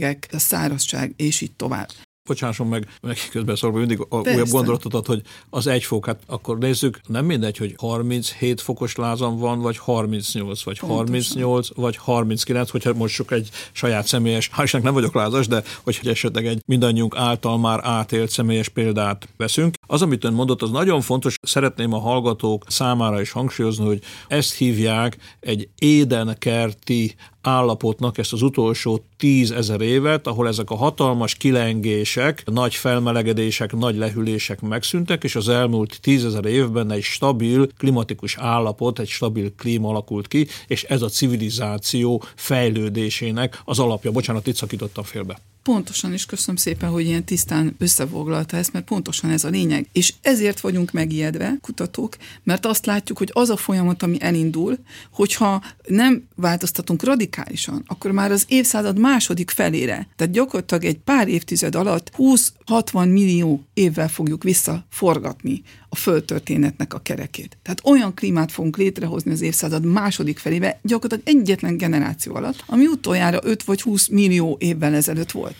jelenségek, 0.00 0.28
a 0.32 0.38
szárazság, 0.38 1.14
és 1.16 1.40
így 1.40 1.52
tovább 1.52 1.88
bocsásson 2.30 2.66
meg, 2.66 2.86
neki 3.00 3.20
közben 3.30 3.56
szólva 3.56 3.78
mindig 3.78 4.00
a 4.08 4.20
Persze. 4.20 4.34
újabb 4.34 4.48
gondolatot 4.48 4.94
ad, 4.94 5.06
hogy 5.06 5.22
az 5.50 5.66
egy 5.66 5.84
fok, 5.84 6.06
hát 6.06 6.20
akkor 6.26 6.58
nézzük, 6.58 7.00
nem 7.06 7.24
mindegy, 7.24 7.56
hogy 7.56 7.74
37 7.78 8.60
fokos 8.60 8.96
lázam 8.96 9.38
van, 9.38 9.60
vagy 9.60 9.78
38, 9.78 10.62
vagy 10.62 10.78
Pontosan. 10.78 11.06
38, 11.06 11.68
vagy 11.74 11.96
39, 11.96 12.70
hogyha 12.70 12.92
most 12.94 13.14
sok 13.14 13.32
egy 13.32 13.48
saját 13.72 14.06
személyes, 14.06 14.50
hál' 14.56 14.82
nem 14.82 14.92
vagyok 14.94 15.14
lázas, 15.14 15.46
de 15.46 15.62
hogy 15.82 16.00
esetleg 16.04 16.46
egy 16.46 16.62
mindannyiunk 16.66 17.16
által 17.16 17.58
már 17.58 17.80
átélt 17.82 18.30
személyes 18.30 18.68
példát 18.68 19.28
veszünk. 19.36 19.74
Az, 19.86 20.02
amit 20.02 20.24
ön 20.24 20.32
mondott, 20.32 20.62
az 20.62 20.70
nagyon 20.70 21.00
fontos, 21.00 21.34
szeretném 21.42 21.92
a 21.92 21.98
hallgatók 21.98 22.64
számára 22.68 23.20
is 23.20 23.30
hangsúlyozni, 23.30 23.84
hogy 23.84 24.02
ezt 24.28 24.54
hívják 24.54 25.16
egy 25.40 25.68
édenkerti 25.78 27.14
állapotnak 27.42 28.18
ezt 28.18 28.32
az 28.32 28.42
utolsó 28.42 29.04
tízezer 29.16 29.80
évet, 29.80 30.26
ahol 30.26 30.48
ezek 30.48 30.70
a 30.70 30.76
hatalmas 30.76 31.34
kilengések, 31.34 32.42
nagy 32.46 32.74
felmelegedések, 32.74 33.72
nagy 33.72 33.96
lehűlések 33.96 34.60
megszűntek, 34.60 35.24
és 35.24 35.36
az 35.36 35.48
elmúlt 35.48 35.98
tízezer 36.00 36.44
évben 36.44 36.90
egy 36.90 37.02
stabil 37.02 37.68
klimatikus 37.78 38.36
állapot, 38.36 38.98
egy 38.98 39.08
stabil 39.08 39.54
klíma 39.54 39.88
alakult 39.88 40.28
ki, 40.28 40.46
és 40.66 40.82
ez 40.82 41.02
a 41.02 41.08
civilizáció 41.08 42.22
fejlődésének 42.34 43.60
az 43.64 43.78
alapja. 43.78 44.10
Bocsánat, 44.10 44.46
itt 44.46 44.56
szakítottam 44.56 45.04
félbe. 45.04 45.38
Pontosan, 45.70 46.12
és 46.12 46.26
köszönöm 46.26 46.56
szépen, 46.56 46.90
hogy 46.90 47.04
ilyen 47.04 47.24
tisztán 47.24 47.74
összefoglalta 47.78 48.56
ezt, 48.56 48.72
mert 48.72 48.84
pontosan 48.84 49.30
ez 49.30 49.44
a 49.44 49.48
lényeg. 49.48 49.88
És 49.92 50.14
ezért 50.22 50.60
vagyunk 50.60 50.92
megijedve, 50.92 51.58
kutatók, 51.60 52.16
mert 52.42 52.66
azt 52.66 52.86
látjuk, 52.86 53.18
hogy 53.18 53.30
az 53.32 53.50
a 53.50 53.56
folyamat, 53.56 54.02
ami 54.02 54.16
elindul, 54.20 54.78
hogyha 55.12 55.62
nem 55.86 56.28
változtatunk 56.36 57.04
radikálisan, 57.04 57.84
akkor 57.86 58.10
már 58.10 58.30
az 58.30 58.44
évszázad 58.48 58.98
második 58.98 59.50
felére, 59.50 60.08
tehát 60.16 60.32
gyakorlatilag 60.32 60.84
egy 60.84 60.98
pár 60.98 61.28
évtized 61.28 61.74
alatt 61.74 62.10
20-60 62.16 63.12
millió 63.12 63.64
évvel 63.74 64.08
fogjuk 64.08 64.42
visszaforgatni 64.42 65.62
a 65.88 65.96
földtörténetnek 65.96 66.94
a 66.94 66.98
kerekét. 66.98 67.58
Tehát 67.62 67.80
olyan 67.84 68.14
klímát 68.14 68.52
fogunk 68.52 68.76
létrehozni 68.76 69.30
az 69.30 69.40
évszázad 69.40 69.84
második 69.84 70.38
felébe, 70.38 70.80
gyakorlatilag 70.82 71.38
egyetlen 71.38 71.76
generáció 71.76 72.34
alatt, 72.34 72.64
ami 72.66 72.86
utoljára 72.86 73.38
5 73.42 73.62
vagy 73.62 73.82
20 73.82 74.08
millió 74.08 74.56
évvel 74.60 74.94
ezelőtt 74.94 75.30
volt. 75.30 75.59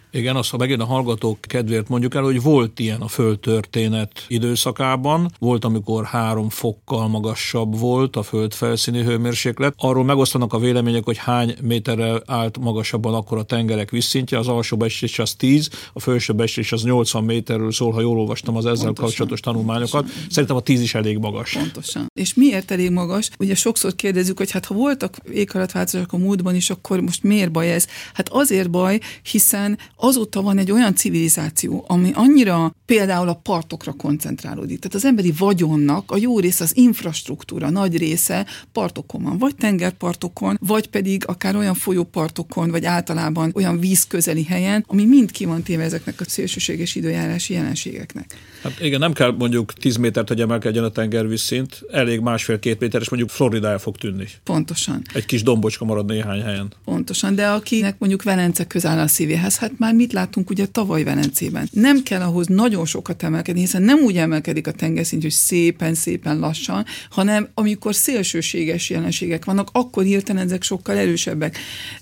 Igen, 0.13 0.35
azt, 0.35 0.49
ha 0.49 0.57
megint 0.57 0.81
a 0.81 0.85
hallgatók 0.85 1.37
kedvéért 1.41 1.87
mondjuk 1.87 2.15
el, 2.15 2.21
hogy 2.21 2.41
volt 2.41 2.79
ilyen 2.79 3.01
a 3.01 3.07
földtörténet 3.07 4.25
időszakában, 4.27 5.31
volt, 5.39 5.65
amikor 5.65 6.05
három 6.05 6.49
fokkal 6.49 7.07
magasabb 7.07 7.79
volt 7.79 8.15
a 8.15 8.23
föld 8.23 8.53
felszíni 8.53 9.03
hőmérséklet. 9.03 9.73
Arról 9.77 10.03
megosztanak 10.03 10.53
a 10.53 10.59
vélemények, 10.59 11.03
hogy 11.03 11.17
hány 11.17 11.55
méterrel 11.61 12.23
állt 12.25 12.57
magasabban 12.57 13.13
akkor 13.13 13.37
a 13.37 13.43
tengerek 13.43 13.89
vízszintje, 13.89 14.37
az 14.37 14.47
alsó 14.47 14.77
beslés 14.77 15.19
az 15.19 15.33
10, 15.33 15.69
a 15.93 15.99
felső 15.99 16.33
beslés 16.33 16.71
az 16.71 16.83
80 16.83 17.23
méterről 17.23 17.71
szól, 17.71 17.91
ha 17.91 18.01
jól 18.01 18.19
olvastam 18.19 18.55
az 18.55 18.65
ezzel 18.65 18.85
Pontosan. 18.85 19.05
kapcsolatos 19.05 19.39
tanulmányokat. 19.39 20.01
Pontosan. 20.01 20.29
Szerintem 20.29 20.55
a 20.57 20.61
10 20.61 20.81
is 20.81 20.95
elég 20.95 21.17
magas. 21.17 21.51
Pontosan. 21.51 22.05
És 22.13 22.33
miért 22.33 22.71
elég 22.71 22.91
magas? 22.91 23.29
Ugye 23.39 23.55
sokszor 23.55 23.95
kérdezzük, 23.95 24.37
hogy 24.37 24.51
hát 24.51 24.65
ha 24.65 24.73
voltak 24.73 25.17
éghajlatváltozások 25.33 26.13
a 26.13 26.17
múltban 26.17 26.55
is, 26.55 26.69
akkor 26.69 26.99
most 26.99 27.23
miért 27.23 27.51
baj 27.51 27.73
ez? 27.73 27.87
Hát 28.13 28.29
azért 28.29 28.69
baj, 28.69 28.99
hiszen 29.31 29.77
azóta 30.01 30.41
van 30.41 30.57
egy 30.57 30.71
olyan 30.71 30.95
civilizáció, 30.95 31.83
ami 31.87 32.11
annyira 32.13 32.75
például 32.85 33.29
a 33.29 33.33
partokra 33.33 33.93
koncentrálódik. 33.93 34.79
Tehát 34.79 34.95
az 34.95 35.05
emberi 35.05 35.33
vagyonnak 35.37 36.11
a 36.11 36.17
jó 36.17 36.39
része, 36.39 36.63
az 36.63 36.77
infrastruktúra 36.77 37.69
nagy 37.69 37.97
része 37.97 38.45
partokon 38.71 39.23
van, 39.23 39.37
vagy 39.37 39.55
tengerpartokon, 39.55 40.57
vagy 40.61 40.87
pedig 40.87 41.23
akár 41.27 41.55
olyan 41.55 41.73
folyópartokon, 41.73 42.69
vagy 42.69 42.85
általában 42.85 43.51
olyan 43.55 43.79
vízközeli 43.79 44.43
helyen, 44.43 44.85
ami 44.87 45.05
mind 45.05 45.31
ki 45.31 45.45
van 45.45 45.63
téve 45.63 45.83
ezeknek 45.83 46.19
a 46.19 46.23
szélsőséges 46.27 46.95
időjárási 46.95 47.53
jelenségeknek. 47.53 48.35
Hát 48.63 48.79
igen, 48.81 48.99
nem 48.99 49.13
kell 49.13 49.31
mondjuk 49.31 49.73
10 49.73 49.95
métert, 49.95 50.27
hogy 50.27 50.41
emelkedjen 50.41 50.83
a 50.83 50.89
tengervízszint, 50.89 51.81
elég 51.91 52.19
másfél-két 52.19 52.79
méter, 52.79 53.01
és 53.01 53.09
mondjuk 53.09 53.31
Florida 53.31 53.67
el 53.67 53.79
fog 53.79 53.97
tűnni. 53.97 54.27
Pontosan. 54.43 55.01
Egy 55.13 55.25
kis 55.25 55.43
dombocska 55.43 55.85
marad 55.85 56.05
néhány 56.05 56.41
helyen. 56.41 56.73
Pontosan, 56.85 57.35
de 57.35 57.47
akinek 57.47 57.95
mondjuk 57.99 58.23
Velence 58.23 58.65
közel 58.65 58.99
a 58.99 59.07
szívéhez, 59.07 59.57
hát 59.57 59.71
már 59.77 59.90
mit 59.95 60.13
látunk 60.13 60.49
ugye 60.49 60.65
tavaly 60.65 61.03
Velencében? 61.03 61.69
Nem 61.71 62.03
kell 62.03 62.21
ahhoz 62.21 62.47
nagyon 62.47 62.85
sokat 62.85 63.23
emelkedni, 63.23 63.61
hiszen 63.61 63.81
nem 63.81 63.99
úgy 63.99 64.17
emelkedik 64.17 64.67
a 64.67 64.71
tengerszint, 64.71 65.21
hogy 65.21 65.31
szépen-szépen 65.31 66.39
lassan, 66.39 66.85
hanem 67.09 67.49
amikor 67.53 67.95
szélsőséges 67.95 68.89
jelenségek 68.89 69.45
vannak, 69.45 69.69
akkor 69.71 70.03
hirtelen 70.03 70.45
ezek 70.45 70.63
sokkal 70.63 70.97
erősebbek. 70.97 71.57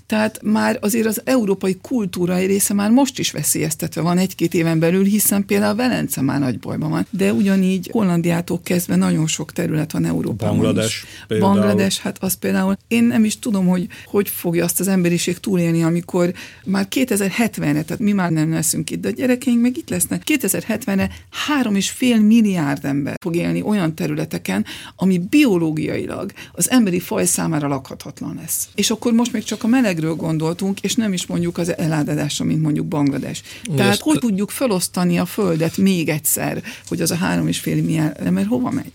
Tehát 0.09 0.39
már 0.43 0.77
azért 0.81 1.05
az 1.05 1.21
európai 1.23 1.77
kultúra 1.81 2.35
egy 2.35 2.47
része 2.47 2.73
már 2.73 2.91
most 2.91 3.19
is 3.19 3.31
veszélyeztetve 3.31 4.01
van 4.01 4.17
egy-két 4.17 4.53
éven 4.53 4.79
belül, 4.79 5.03
hiszen 5.03 5.45
például 5.45 5.75
Velence 5.75 6.21
már 6.21 6.39
nagy 6.39 6.59
bajban 6.59 6.89
van. 6.89 7.07
De 7.09 7.33
ugyanígy 7.33 7.89
Hollandiától 7.91 8.59
kezdve 8.63 8.95
nagyon 8.95 9.27
sok 9.27 9.53
terület 9.53 9.91
van 9.91 10.05
Európában 10.05 10.57
Banglades, 10.57 11.05
is. 11.29 11.37
Banglades, 11.39 11.99
hát 11.99 12.17
az 12.19 12.33
például, 12.33 12.77
én 12.87 13.03
nem 13.03 13.23
is 13.23 13.39
tudom, 13.39 13.67
hogy 13.67 13.87
hogy 14.05 14.29
fogja 14.29 14.63
azt 14.63 14.79
az 14.79 14.87
emberiség 14.87 15.37
túlélni, 15.37 15.83
amikor 15.83 16.33
már 16.65 16.87
2070-re, 16.95 17.83
tehát 17.83 17.99
mi 17.99 18.11
már 18.11 18.31
nem 18.31 18.51
leszünk 18.51 18.89
itt, 18.89 19.01
de 19.01 19.07
a 19.07 19.11
gyerekeink 19.11 19.61
meg 19.61 19.77
itt 19.77 19.89
lesznek. 19.89 20.21
2070-re 20.25 21.09
három 21.47 21.75
és 21.75 21.89
fél 21.89 22.19
milliárd 22.19 22.85
ember 22.85 23.15
fog 23.21 23.35
élni 23.35 23.61
olyan 23.61 23.95
területeken, 23.95 24.65
ami 24.95 25.17
biológiailag 25.29 26.31
az 26.51 26.69
emberi 26.69 26.99
faj 26.99 27.25
számára 27.25 27.67
lakhatatlan 27.67 28.35
lesz. 28.35 28.69
És 28.75 28.89
akkor 28.89 29.13
most 29.13 29.33
még 29.33 29.43
csak 29.43 29.63
a 29.63 29.67
melegről 29.99 30.27
gondoltunk, 30.27 30.81
és 30.81 30.95
nem 30.95 31.13
is 31.13 31.25
mondjuk 31.25 31.57
az 31.57 31.77
eládadásra, 31.77 32.45
mint 32.45 32.61
mondjuk 32.61 32.85
Banglades. 32.85 33.41
Tehát 33.75 33.91
Ezt... 33.91 34.01
hogy 34.01 34.19
tudjuk 34.19 34.49
felosztani 34.49 35.19
a 35.19 35.25
Földet 35.25 35.77
még 35.77 36.09
egyszer, 36.09 36.63
hogy 36.87 37.01
az 37.01 37.11
a 37.11 37.15
három 37.15 37.47
és 37.47 37.59
fél 37.59 37.75
milliárd 37.75 38.25
ember 38.25 38.45
hova 38.45 38.71
megy? 38.71 38.91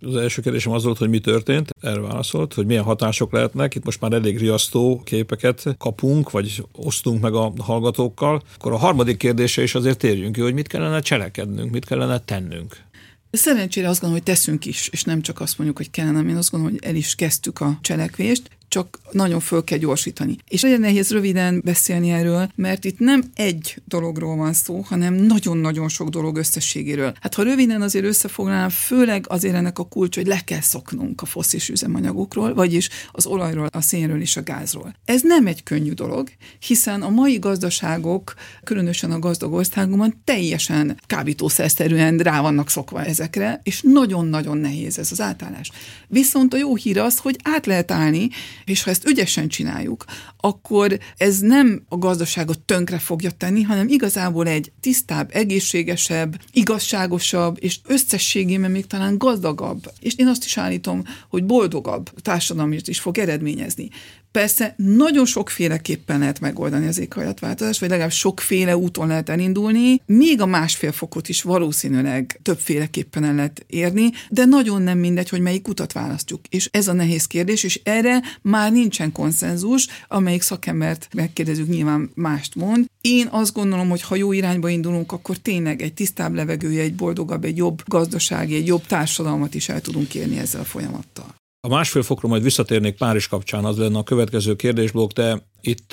Az 0.00 0.16
első 0.16 0.42
kérdésem 0.42 0.72
az 0.72 0.84
volt, 0.84 0.98
hogy 0.98 1.08
mi 1.08 1.18
történt, 1.18 1.70
erre 1.80 2.00
válaszolt, 2.00 2.54
hogy 2.54 2.66
milyen 2.66 2.82
hatások 2.82 3.32
lehetnek. 3.32 3.74
Itt 3.74 3.84
most 3.84 4.00
már 4.00 4.12
elég 4.12 4.38
riasztó 4.38 5.02
képeket 5.04 5.64
kapunk, 5.78 6.30
vagy 6.30 6.62
osztunk 6.72 7.20
meg 7.20 7.34
a 7.34 7.52
hallgatókkal. 7.58 8.42
Akkor 8.54 8.72
a 8.72 8.76
harmadik 8.76 9.16
kérdése 9.16 9.62
is 9.62 9.74
azért 9.74 9.98
térjünk 9.98 10.34
ki, 10.34 10.40
hogy 10.40 10.54
mit 10.54 10.66
kellene 10.66 11.00
cselekednünk, 11.00 11.70
mit 11.70 11.84
kellene 11.84 12.18
tennünk. 12.18 12.84
Szerencsére 13.30 13.88
azt 13.88 14.00
gondolom, 14.00 14.24
hogy 14.24 14.34
teszünk 14.34 14.66
is, 14.66 14.88
és 14.88 15.02
nem 15.02 15.22
csak 15.22 15.40
azt 15.40 15.58
mondjuk, 15.58 15.78
hogy 15.78 15.90
kellene, 15.90 16.30
én 16.30 16.36
azt 16.36 16.50
gondolom, 16.50 16.76
hogy 16.78 16.88
el 16.88 16.96
is 16.96 17.14
kezdtük 17.14 17.60
a 17.60 17.78
cselekvést 17.80 18.50
csak 18.68 18.98
nagyon 19.10 19.40
föl 19.40 19.64
kell 19.64 19.78
gyorsítani. 19.78 20.36
És 20.48 20.62
nagyon 20.62 20.80
nehéz 20.80 21.10
röviden 21.10 21.60
beszélni 21.64 22.10
erről, 22.10 22.50
mert 22.54 22.84
itt 22.84 22.98
nem 22.98 23.22
egy 23.34 23.82
dologról 23.84 24.36
van 24.36 24.52
szó, 24.52 24.80
hanem 24.80 25.14
nagyon-nagyon 25.14 25.88
sok 25.88 26.08
dolog 26.08 26.36
összességéről. 26.36 27.14
Hát 27.20 27.34
ha 27.34 27.42
röviden 27.42 27.82
azért 27.82 28.04
összefoglalnám, 28.04 28.68
főleg 28.68 29.24
azért 29.28 29.54
ennek 29.54 29.78
a 29.78 29.84
kulcs, 29.84 30.16
hogy 30.16 30.26
le 30.26 30.40
kell 30.44 30.60
szoknunk 30.60 31.22
a 31.22 31.26
foszis 31.26 31.68
üzemanyagokról, 31.68 32.54
vagyis 32.54 32.88
az 33.12 33.26
olajról, 33.26 33.68
a 33.72 33.80
szénről 33.80 34.20
és 34.20 34.36
a 34.36 34.42
gázról. 34.42 34.94
Ez 35.04 35.20
nem 35.22 35.46
egy 35.46 35.62
könnyű 35.62 35.92
dolog, 35.92 36.28
hiszen 36.58 37.02
a 37.02 37.08
mai 37.08 37.38
gazdaságok, 37.38 38.34
különösen 38.64 39.10
a 39.10 39.18
gazdag 39.18 39.52
országokban 39.52 40.20
teljesen 40.24 41.00
kábítószerszerűen 41.06 42.18
rá 42.18 42.40
vannak 42.40 42.70
szokva 42.70 43.04
ezekre, 43.04 43.60
és 43.62 43.80
nagyon-nagyon 43.82 44.58
nehéz 44.58 44.98
ez 44.98 45.12
az 45.12 45.20
átállás. 45.20 45.70
Viszont 46.08 46.54
a 46.54 46.56
jó 46.56 46.76
hír 46.76 46.98
az, 46.98 47.18
hogy 47.18 47.36
át 47.42 47.66
lehet 47.66 47.90
állni, 47.90 48.28
és 48.66 48.82
ha 48.82 48.90
ezt 48.90 49.08
ügyesen 49.08 49.48
csináljuk, 49.48 50.04
akkor 50.40 50.98
ez 51.16 51.38
nem 51.38 51.82
a 51.88 51.98
gazdaságot 51.98 52.58
tönkre 52.58 52.98
fogja 52.98 53.30
tenni, 53.30 53.62
hanem 53.62 53.88
igazából 53.88 54.46
egy 54.46 54.72
tisztább, 54.80 55.30
egészségesebb, 55.32 56.40
igazságosabb, 56.52 57.56
és 57.60 57.78
összességében 57.84 58.70
még 58.70 58.86
talán 58.86 59.18
gazdagabb, 59.18 59.92
és 60.00 60.14
én 60.16 60.26
azt 60.26 60.44
is 60.44 60.56
állítom, 60.58 61.04
hogy 61.28 61.44
boldogabb 61.44 62.10
társadalmat 62.22 62.88
is 62.88 63.00
fog 63.00 63.18
eredményezni. 63.18 63.88
Persze 64.36 64.74
nagyon 64.76 65.26
sokféleképpen 65.26 66.18
lehet 66.18 66.40
megoldani 66.40 66.86
az 66.86 66.98
éghajlatváltozást, 66.98 67.80
vagy 67.80 67.88
legalább 67.88 68.12
sokféle 68.12 68.76
úton 68.76 69.06
lehet 69.06 69.28
elindulni, 69.28 70.00
még 70.06 70.40
a 70.40 70.46
másfél 70.46 70.92
fokot 70.92 71.28
is 71.28 71.42
valószínűleg 71.42 72.40
többféleképpen 72.42 73.24
el 73.24 73.34
lehet 73.34 73.64
érni, 73.66 74.10
de 74.30 74.44
nagyon 74.44 74.82
nem 74.82 74.98
mindegy, 74.98 75.28
hogy 75.28 75.40
melyik 75.40 75.68
utat 75.68 75.92
választjuk. 75.92 76.40
És 76.48 76.68
ez 76.72 76.88
a 76.88 76.92
nehéz 76.92 77.26
kérdés, 77.26 77.62
és 77.62 77.80
erre 77.84 78.22
már 78.42 78.72
nincsen 78.72 79.12
konszenzus, 79.12 79.86
amelyik 80.08 80.42
szakembert 80.42 81.08
megkérdezzük, 81.14 81.68
nyilván 81.68 82.10
mást 82.14 82.54
mond. 82.54 82.86
Én 83.00 83.28
azt 83.30 83.52
gondolom, 83.52 83.88
hogy 83.88 84.02
ha 84.02 84.16
jó 84.16 84.32
irányba 84.32 84.68
indulunk, 84.68 85.12
akkor 85.12 85.36
tényleg 85.36 85.82
egy 85.82 85.94
tisztább 85.94 86.34
levegője, 86.34 86.82
egy 86.82 86.94
boldogabb, 86.94 87.44
egy 87.44 87.56
jobb 87.56 87.82
gazdasági, 87.86 88.54
egy 88.54 88.66
jobb 88.66 88.86
társadalmat 88.86 89.54
is 89.54 89.68
el 89.68 89.80
tudunk 89.80 90.14
érni 90.14 90.38
ezzel 90.38 90.60
a 90.60 90.64
folyamattal. 90.64 91.34
A 91.66 91.68
másfél 91.68 92.02
fokra 92.02 92.28
majd 92.28 92.42
visszatérnék 92.42 92.96
Párizs 92.96 93.26
kapcsán, 93.26 93.64
az 93.64 93.76
lenne 93.78 93.98
a 93.98 94.02
következő 94.02 94.56
kérdésblokk, 94.56 95.12
de 95.12 95.46
itt 95.60 95.92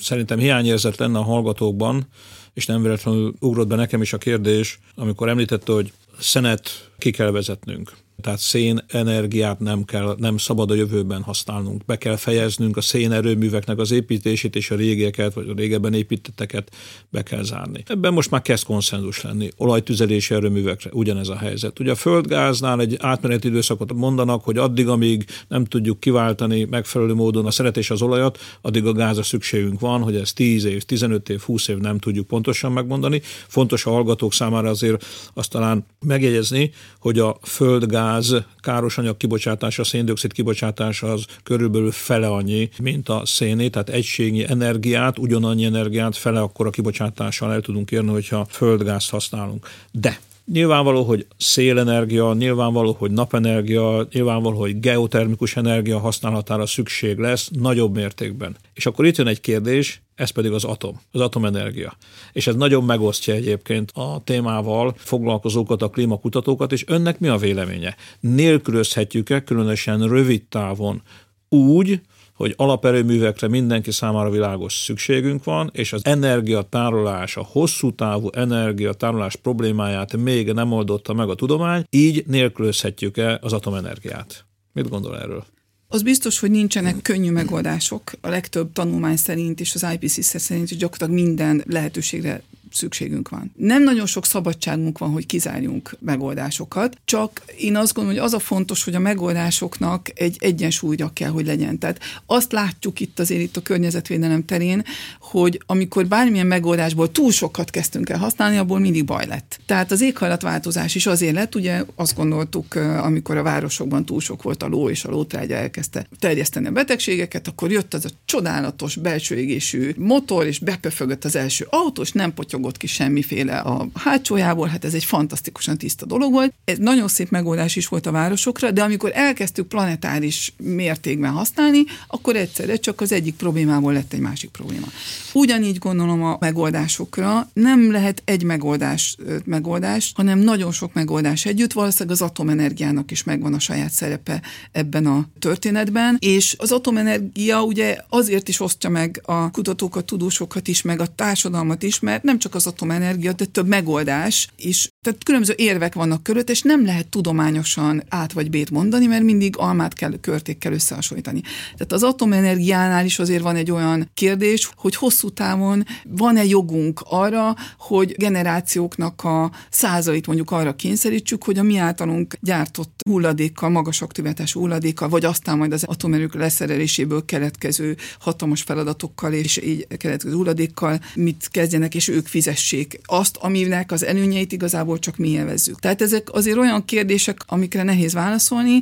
szerintem 0.00 0.38
hiányérzet 0.38 0.96
lenne 0.96 1.18
a 1.18 1.22
hallgatókban, 1.22 2.06
és 2.54 2.66
nem 2.66 2.82
véletlenül 2.82 3.34
ugrott 3.40 3.66
be 3.66 3.76
nekem 3.76 4.02
is 4.02 4.12
a 4.12 4.18
kérdés, 4.18 4.78
amikor 4.94 5.28
említette, 5.28 5.72
hogy 5.72 5.92
szenet 6.18 6.90
ki 6.98 7.10
kell 7.10 7.30
vezetnünk. 7.30 7.92
Tehát 8.22 8.38
szénenergiát 8.38 9.60
nem 9.60 9.84
kell, 9.84 10.16
nem 10.18 10.36
szabad 10.36 10.70
a 10.70 10.74
jövőben 10.74 11.22
használnunk. 11.22 11.84
Be 11.84 11.98
kell 11.98 12.16
fejeznünk 12.16 12.76
a 12.76 12.80
szénerőműveknek 12.80 13.78
az 13.78 13.90
építését, 13.90 14.56
és 14.56 14.70
a 14.70 14.74
régieket, 14.74 15.34
vagy 15.34 15.48
a 15.48 15.54
régebben 15.56 15.94
építetteket 15.94 16.70
be 17.10 17.22
kell 17.22 17.42
zárni. 17.42 17.82
Ebben 17.86 18.12
most 18.12 18.30
már 18.30 18.42
kezd 18.42 18.64
konszenzus 18.64 19.22
lenni. 19.22 19.50
Olajtüzelési 19.56 20.34
erőművekre 20.34 20.90
ugyanez 20.92 21.28
a 21.28 21.36
helyzet. 21.36 21.78
Ugye 21.80 21.90
a 21.90 21.94
földgáznál 21.94 22.80
egy 22.80 22.96
átmeneti 23.00 23.48
időszakot 23.48 23.92
mondanak, 23.92 24.44
hogy 24.44 24.58
addig, 24.58 24.88
amíg 24.88 25.24
nem 25.48 25.64
tudjuk 25.64 26.00
kiváltani 26.00 26.64
megfelelő 26.64 27.14
módon 27.14 27.46
a 27.46 27.50
szeret 27.50 27.76
és 27.76 27.90
az 27.90 28.02
olajat, 28.02 28.38
addig 28.60 28.86
a 28.86 28.92
gázra 28.92 29.22
szükségünk 29.22 29.80
van, 29.80 30.02
hogy 30.02 30.16
ez 30.16 30.32
10 30.32 30.64
év, 30.64 30.82
15 30.82 31.28
év, 31.28 31.40
20 31.40 31.68
év 31.68 31.78
nem 31.78 31.98
tudjuk 31.98 32.26
pontosan 32.26 32.72
megmondani. 32.72 33.22
Fontos 33.48 33.86
a 33.86 33.90
hallgatók 33.90 34.32
számára 34.32 34.68
azért 34.68 35.04
azt 35.34 35.50
talán 35.50 35.86
megjegyezni, 36.00 36.70
hogy 36.98 37.18
a 37.18 37.38
földgáz 37.42 38.11
gáz 38.12 38.44
káros 38.60 38.98
anyag 38.98 39.16
kibocsátása, 39.16 39.84
széndiokszid 39.84 40.32
kibocsátása 40.32 41.12
az 41.12 41.24
körülbelül 41.42 41.90
fele 41.90 42.28
annyi, 42.28 42.68
mint 42.78 43.08
a 43.08 43.22
széné, 43.24 43.68
tehát 43.68 43.88
egységnyi 43.88 44.48
energiát, 44.48 45.18
ugyanannyi 45.18 45.64
energiát 45.64 46.16
fele 46.16 46.40
akkor 46.40 46.66
a 46.66 46.70
kibocsátással 46.70 47.52
el 47.52 47.60
tudunk 47.60 47.90
érni, 47.90 48.10
hogyha 48.10 48.46
földgázt 48.50 49.10
használunk. 49.10 49.68
De 49.90 50.18
Nyilvánvaló, 50.52 51.02
hogy 51.02 51.26
szélenergia, 51.36 52.32
nyilvánvaló, 52.32 52.96
hogy 52.98 53.10
napenergia, 53.10 54.06
nyilvánvaló, 54.12 54.58
hogy 54.58 54.80
geotermikus 54.80 55.56
energia 55.56 55.98
használatára 55.98 56.66
szükség 56.66 57.18
lesz 57.18 57.48
nagyobb 57.52 57.94
mértékben. 57.94 58.56
És 58.74 58.86
akkor 58.86 59.06
itt 59.06 59.16
jön 59.16 59.26
egy 59.26 59.40
kérdés, 59.40 60.02
ez 60.22 60.30
pedig 60.30 60.52
az 60.52 60.64
atom, 60.64 61.00
az 61.12 61.20
atomenergia. 61.20 61.96
És 62.32 62.46
ez 62.46 62.54
nagyon 62.54 62.84
megosztja 62.84 63.34
egyébként 63.34 63.90
a 63.94 64.22
témával 64.24 64.94
foglalkozókat, 64.96 65.82
a 65.82 65.88
klímakutatókat, 65.88 66.72
és 66.72 66.84
önnek 66.86 67.18
mi 67.18 67.28
a 67.28 67.36
véleménye? 67.36 67.96
Nélkülözhetjük-e 68.20 69.44
különösen 69.44 70.08
rövid 70.08 70.42
távon 70.48 71.02
úgy, 71.48 72.00
hogy 72.34 72.54
alaperőművekre 72.56 73.48
mindenki 73.48 73.90
számára 73.90 74.30
világos 74.30 74.74
szükségünk 74.74 75.44
van, 75.44 75.70
és 75.72 75.92
az 75.92 76.04
energiatárolás, 76.04 77.36
a 77.36 77.46
hosszú 77.50 77.94
távú 77.94 78.28
energiatárolás 78.32 79.36
problémáját 79.36 80.16
még 80.16 80.52
nem 80.52 80.72
oldotta 80.72 81.12
meg 81.12 81.28
a 81.28 81.34
tudomány, 81.34 81.84
így 81.90 82.24
nélkülözhetjük-e 82.26 83.38
az 83.42 83.52
atomenergiát. 83.52 84.44
Mit 84.72 84.88
gondol 84.88 85.18
erről? 85.18 85.44
Az 85.92 86.02
biztos, 86.02 86.38
hogy 86.38 86.50
nincsenek 86.50 87.02
könnyű 87.02 87.30
megoldások. 87.30 88.12
A 88.20 88.28
legtöbb 88.28 88.72
tanulmány 88.72 89.16
szerint 89.16 89.60
és 89.60 89.74
az 89.74 89.86
IPCC 89.92 90.40
szerint 90.40 90.70
is 90.70 90.76
gyakorlatilag 90.76 91.22
minden 91.22 91.64
lehetőségre 91.66 92.42
szükségünk 92.74 93.28
van. 93.28 93.52
Nem 93.56 93.82
nagyon 93.82 94.06
sok 94.06 94.26
szabadságunk 94.26 94.98
van, 94.98 95.10
hogy 95.10 95.26
kizárjunk 95.26 95.96
megoldásokat, 96.00 96.96
csak 97.04 97.42
én 97.58 97.76
azt 97.76 97.94
gondolom, 97.94 98.18
hogy 98.18 98.26
az 98.26 98.34
a 98.34 98.38
fontos, 98.38 98.84
hogy 98.84 98.94
a 98.94 98.98
megoldásoknak 98.98 100.08
egy 100.14 100.36
egyensúlyra 100.40 101.10
kell, 101.12 101.30
hogy 101.30 101.46
legyen. 101.46 101.78
Tehát 101.78 102.00
azt 102.26 102.52
látjuk 102.52 103.00
itt 103.00 103.18
azért 103.18 103.40
itt 103.40 103.56
a 103.56 103.60
környezetvédelem 103.62 104.44
terén, 104.44 104.84
hogy 105.20 105.62
amikor 105.66 106.06
bármilyen 106.06 106.46
megoldásból 106.46 107.10
túl 107.10 107.32
sokat 107.32 107.70
kezdtünk 107.70 108.08
el 108.08 108.18
használni, 108.18 108.56
abból 108.56 108.78
mindig 108.78 109.04
baj 109.04 109.26
lett. 109.26 109.60
Tehát 109.66 109.90
az 109.90 110.00
éghajlatváltozás 110.00 110.94
is 110.94 111.06
azért 111.06 111.34
lett, 111.34 111.54
ugye 111.54 111.84
azt 111.94 112.16
gondoltuk, 112.16 112.74
amikor 112.74 113.36
a 113.36 113.42
városokban 113.42 114.04
túl 114.04 114.20
sok 114.20 114.42
volt 114.42 114.62
a 114.62 114.68
ló, 114.68 114.90
és 114.90 115.04
a 115.04 115.10
lótrágya 115.10 115.54
elkezdte 115.54 116.06
terjeszteni 116.18 116.66
a 116.66 116.70
betegségeket, 116.70 117.48
akkor 117.48 117.70
jött 117.70 117.94
az 117.94 118.04
a 118.04 118.08
csodálatos 118.24 118.96
belső 118.96 119.36
égésű 119.36 119.94
motor, 119.96 120.46
és 120.46 120.58
bepöfögött 120.58 121.24
az 121.24 121.36
első 121.36 121.66
autó, 121.70 122.02
és 122.02 122.12
nem 122.12 122.34
potyog 122.34 122.61
lógott 122.62 122.76
ki 122.76 122.86
semmiféle 122.86 123.58
a 123.58 123.86
hátsójából, 123.94 124.66
hát 124.66 124.84
ez 124.84 124.94
egy 124.94 125.04
fantasztikusan 125.04 125.78
tiszta 125.78 126.06
dolog 126.06 126.32
volt. 126.32 126.52
Ez 126.64 126.78
nagyon 126.78 127.08
szép 127.08 127.30
megoldás 127.30 127.76
is 127.76 127.88
volt 127.88 128.06
a 128.06 128.10
városokra, 128.10 128.70
de 128.70 128.82
amikor 128.82 129.10
elkezdtük 129.14 129.68
planetáris 129.68 130.52
mértékben 130.56 131.30
használni, 131.30 131.84
akkor 132.06 132.36
egyszerre 132.36 132.76
csak 132.76 133.00
az 133.00 133.12
egyik 133.12 133.34
problémából 133.34 133.92
lett 133.92 134.12
egy 134.12 134.20
másik 134.20 134.50
probléma. 134.50 134.86
Ugyanígy 135.32 135.78
gondolom 135.78 136.22
a 136.22 136.36
megoldásokra, 136.40 137.50
nem 137.52 137.90
lehet 137.90 138.22
egy 138.24 138.42
megoldás, 138.42 139.16
megoldás, 139.44 140.12
hanem 140.14 140.38
nagyon 140.38 140.72
sok 140.72 140.92
megoldás 140.92 141.44
együtt, 141.44 141.72
valószínűleg 141.72 142.12
az 142.20 142.22
atomenergiának 142.22 143.10
is 143.10 143.24
megvan 143.24 143.54
a 143.54 143.58
saját 143.58 143.90
szerepe 143.90 144.42
ebben 144.72 145.06
a 145.06 145.28
történetben, 145.38 146.16
és 146.20 146.56
az 146.58 146.72
atomenergia 146.72 147.62
ugye 147.62 147.96
azért 148.08 148.48
is 148.48 148.60
osztja 148.60 148.90
meg 148.90 149.20
a 149.24 149.50
kutatókat, 149.50 150.04
tudósokat 150.04 150.68
is, 150.68 150.82
meg 150.82 151.00
a 151.00 151.06
társadalmat 151.06 151.82
is, 151.82 152.00
mert 152.00 152.22
nem 152.22 152.38
csak 152.38 152.51
csak 152.52 152.60
az 152.60 152.72
atomenergia, 152.72 153.32
de 153.32 153.44
több 153.44 153.66
megoldás 153.66 154.48
is. 154.56 154.88
Tehát 155.04 155.24
különböző 155.24 155.54
érvek 155.56 155.94
vannak 155.94 156.22
körött, 156.22 156.50
és 156.50 156.62
nem 156.62 156.84
lehet 156.84 157.08
tudományosan 157.08 158.02
át 158.08 158.32
vagy 158.32 158.50
bét 158.50 158.70
mondani, 158.70 159.06
mert 159.06 159.22
mindig 159.22 159.56
almát 159.56 159.94
kell, 159.94 160.12
körték 160.20 160.58
kell 160.58 160.72
összehasonlítani. 160.72 161.40
Tehát 161.72 161.92
az 161.92 162.02
atomenergiánál 162.02 163.04
is 163.04 163.18
azért 163.18 163.42
van 163.42 163.56
egy 163.56 163.70
olyan 163.70 164.10
kérdés, 164.14 164.70
hogy 164.76 164.96
hosszú 164.96 165.30
távon 165.30 165.84
van-e 166.08 166.44
jogunk 166.44 167.00
arra, 167.04 167.54
hogy 167.78 168.14
generációknak 168.16 169.24
a 169.24 169.50
százait 169.70 170.26
mondjuk 170.26 170.50
arra 170.50 170.76
kényszerítsük, 170.76 171.44
hogy 171.44 171.58
a 171.58 171.62
mi 171.62 171.76
általunk 171.76 172.34
gyártott 172.40 173.00
hulladékkal, 173.08 173.68
magas 173.68 174.02
aktivitású 174.02 174.60
hulladékkal, 174.60 175.08
vagy 175.08 175.24
aztán 175.24 175.58
majd 175.58 175.72
az 175.72 175.84
atomerők 175.84 176.34
leszereléséből 176.34 177.24
keletkező 177.24 177.96
hatalmas 178.18 178.62
feladatokkal 178.62 179.32
és 179.32 179.56
így 179.56 179.86
keletkező 179.96 180.34
hulladékkal 180.34 181.00
mit 181.14 181.48
kezdjenek, 181.50 181.94
és 181.94 182.08
ők 182.08 182.26
fizessék 182.42 183.00
azt, 183.04 183.36
aminek 183.36 183.92
az 183.92 184.04
előnyeit 184.04 184.52
igazából 184.52 184.98
csak 184.98 185.16
mi 185.16 185.28
élvezzük. 185.28 185.78
Tehát 185.80 186.02
ezek 186.02 186.32
azért 186.32 186.56
olyan 186.56 186.84
kérdések, 186.84 187.40
amikre 187.46 187.82
nehéz 187.82 188.12
válaszolni, 188.12 188.80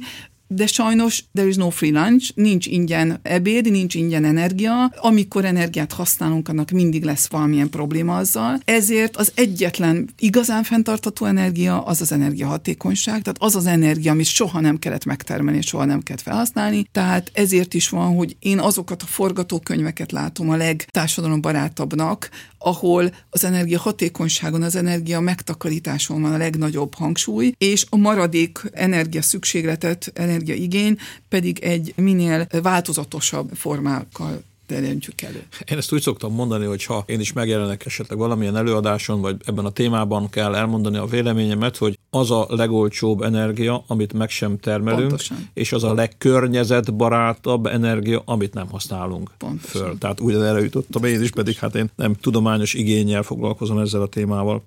de 0.53 0.67
sajnos 0.67 1.25
there 1.35 1.49
is 1.49 1.57
no 1.57 1.71
free 1.71 1.91
lunch, 1.91 2.31
nincs 2.35 2.67
ingyen 2.67 3.21
ebéd, 3.23 3.71
nincs 3.71 3.95
ingyen 3.95 4.25
energia. 4.25 4.93
Amikor 4.97 5.45
energiát 5.45 5.93
használunk, 5.93 6.49
annak 6.49 6.71
mindig 6.71 7.05
lesz 7.05 7.29
valamilyen 7.29 7.71
probléma 7.71 8.17
azzal. 8.17 8.61
Ezért 8.65 9.17
az 9.17 9.33
egyetlen 9.35 10.09
igazán 10.19 10.63
fenntartható 10.63 11.27
energia 11.27 11.85
az 11.85 12.01
az 12.01 12.13
energiahatékonyság, 12.13 13.23
tehát 13.23 13.37
az 13.39 13.57
az 13.57 13.67
energia, 13.67 14.13
amit 14.13 14.27
soha 14.27 14.61
nem 14.61 14.79
kellett 14.79 15.05
megtermelni, 15.05 15.61
soha 15.61 15.85
nem 15.85 16.03
kellett 16.03 16.23
felhasználni. 16.23 16.87
Tehát 16.93 17.31
ezért 17.35 17.75
is 17.75 17.89
van, 17.89 18.17
hogy 18.17 18.37
én 18.39 18.59
azokat 18.59 19.03
a 19.03 19.07
forgatókönyveket 19.07 20.13
látom 20.13 20.51
a 20.51 20.57
legtársadalombarátabbnak, 20.57 22.29
ahol 22.63 23.11
az 23.31 23.45
energia 23.45 23.79
hatékonyságon, 23.79 24.63
az 24.63 24.77
energia 24.77 25.21
megtakarításon 25.21 26.23
van 26.23 26.33
a 26.33 26.37
legnagyobb 26.37 26.95
hangsúly, 26.95 27.53
és 27.59 27.87
a 27.89 27.97
maradék 27.97 28.61
energia 28.73 29.23
szükségletet, 29.23 30.11
energiaigény 30.15 30.99
pedig 31.29 31.59
egy 31.59 31.93
minél 31.97 32.47
változatosabb 32.63 33.51
formákkal 33.55 34.43
teremtjük 34.71 35.23
elő. 35.23 35.43
Én 35.71 35.79
ezt 35.79 35.93
úgy 35.93 36.01
szoktam 36.01 36.35
mondani, 36.35 36.65
hogy 36.65 36.85
ha 36.85 37.05
én 37.07 37.21
is 37.21 37.33
megjelenek 37.33 37.87
esetleg 37.87 38.19
valamilyen 38.19 38.57
előadáson, 38.57 39.21
vagy 39.21 39.37
ebben 39.45 39.65
a 39.65 39.71
témában 39.71 40.29
kell 40.29 40.55
elmondani 40.55 40.97
a 40.97 41.05
véleményemet, 41.05 41.77
hogy 41.77 41.99
az 42.11 42.31
a 42.31 42.47
legolcsóbb 42.49 43.23
energia, 43.23 43.85
amit 43.87 44.13
meg 44.13 44.31
sem 44.31 44.59
termelünk, 44.59 45.09
Pontosan. 45.09 45.49
és 45.55 45.73
az 45.73 45.85
a 45.85 45.95
legkörnyezetbarátabb 45.95 47.67
energia, 47.67 48.23
amit 48.25 48.55
nem 48.55 48.69
használunk 48.69 49.31
Pontosan. 49.39 49.83
föl. 49.83 49.99
Tehát 49.99 50.21
úgy 50.21 50.35
erre 50.35 50.61
jutottam 50.61 51.05
én 51.05 51.23
is, 51.23 51.31
pedig 51.31 51.57
hát 51.57 51.75
én 51.75 51.91
nem 51.97 52.15
tudományos 52.15 52.75
igényel 52.75 53.23
foglalkozom 53.23 53.79
ezzel 53.79 54.03
a 54.03 54.07
témával. 54.07 54.63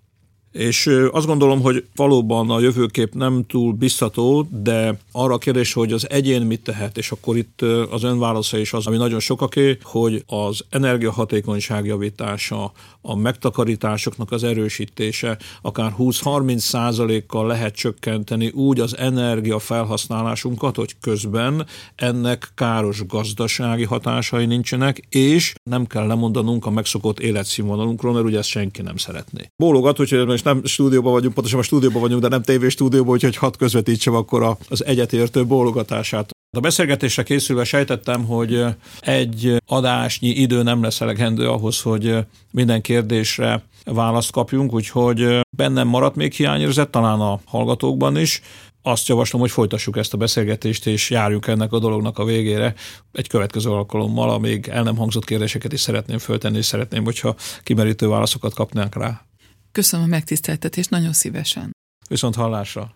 És 0.53 0.89
azt 1.11 1.25
gondolom, 1.25 1.61
hogy 1.61 1.85
valóban 1.95 2.49
a 2.49 2.59
jövőkép 2.59 3.13
nem 3.13 3.45
túl 3.47 3.73
biztató, 3.73 4.47
de 4.63 4.97
arra 5.11 5.33
a 5.33 5.37
kérdés, 5.37 5.73
hogy 5.73 5.93
az 5.93 6.09
egyén 6.09 6.41
mit 6.41 6.63
tehet, 6.63 6.97
és 6.97 7.11
akkor 7.11 7.37
itt 7.37 7.61
az 7.89 8.03
ön 8.03 8.19
válasza 8.19 8.57
is 8.57 8.73
az, 8.73 8.87
ami 8.87 8.97
nagyon 8.97 9.19
sokaké, 9.19 9.77
hogy 9.83 10.23
az 10.27 10.63
energiahatékonyság 10.69 11.85
javítása, 11.85 12.71
a 13.01 13.15
megtakarításoknak 13.15 14.31
az 14.31 14.43
erősítése, 14.43 15.37
akár 15.61 15.93
20-30 15.99 16.57
százalékkal 16.57 17.47
lehet 17.47 17.75
csökkenteni 17.75 18.49
úgy 18.49 18.79
az 18.79 18.97
energia 18.97 19.59
felhasználásunkat, 19.59 20.75
hogy 20.75 20.95
közben 21.01 21.65
ennek 21.95 22.51
káros 22.55 23.05
gazdasági 23.05 23.83
hatásai 23.83 24.45
nincsenek, 24.45 24.97
és 25.09 25.53
nem 25.63 25.85
kell 25.85 26.07
lemondanunk 26.07 26.65
a 26.65 26.69
megszokott 26.69 27.19
életszínvonalunkról, 27.19 28.13
mert 28.13 28.25
ugye 28.25 28.37
ezt 28.37 28.49
senki 28.49 28.81
nem 28.81 28.97
szeretné. 28.97 29.49
Bólogat, 29.55 29.97
hogy 29.97 30.09
most 30.43 30.55
nem 30.55 30.65
stúdióban 30.65 31.11
vagyunk, 31.11 31.33
pontosan 31.33 31.59
a 31.59 31.63
stúdióban 31.63 32.01
vagyunk, 32.01 32.21
de 32.21 32.27
nem 32.27 32.41
tévé 32.41 32.69
stúdióban, 32.69 33.13
úgyhogy 33.13 33.35
hadd 33.35 33.57
közvetítsem 33.57 34.15
akkor 34.15 34.57
az 34.69 34.85
egyetértő 34.85 35.45
bólogatását. 35.45 36.31
A 36.57 36.59
beszélgetésre 36.59 37.23
készülve 37.23 37.63
sejtettem, 37.63 38.25
hogy 38.25 38.65
egy 38.99 39.55
adásnyi 39.65 40.27
idő 40.27 40.63
nem 40.63 40.83
lesz 40.83 41.01
elegendő 41.01 41.49
ahhoz, 41.49 41.81
hogy 41.81 42.17
minden 42.51 42.81
kérdésre 42.81 43.63
választ 43.85 44.31
kapjunk, 44.31 44.73
úgyhogy 44.73 45.39
bennem 45.49 45.87
maradt 45.87 46.15
még 46.15 46.33
hiányérzet, 46.33 46.89
talán 46.89 47.19
a 47.19 47.39
hallgatókban 47.45 48.17
is. 48.17 48.41
Azt 48.81 49.07
javaslom, 49.07 49.41
hogy 49.41 49.51
folytassuk 49.51 49.97
ezt 49.97 50.13
a 50.13 50.17
beszélgetést, 50.17 50.87
és 50.87 51.09
járjunk 51.09 51.47
ennek 51.47 51.71
a 51.71 51.79
dolognak 51.79 52.19
a 52.19 52.25
végére. 52.25 52.73
Egy 53.11 53.27
következő 53.27 53.69
alkalommal, 53.69 54.29
amíg 54.29 54.67
el 54.67 54.83
nem 54.83 54.97
hangzott 54.97 55.25
kérdéseket 55.25 55.73
is 55.73 55.79
szeretném 55.79 56.17
föltenni, 56.17 56.57
és 56.57 56.65
szeretném, 56.65 57.03
hogyha 57.03 57.35
kimerítő 57.63 58.07
válaszokat 58.07 58.53
kapnánk 58.53 58.95
rá. 58.95 59.25
Köszönöm 59.73 60.05
a 60.05 60.09
megtiszteltetést, 60.09 60.89
nagyon 60.89 61.13
szívesen. 61.13 61.71
Viszont 62.09 62.35
hallásra. 62.35 62.95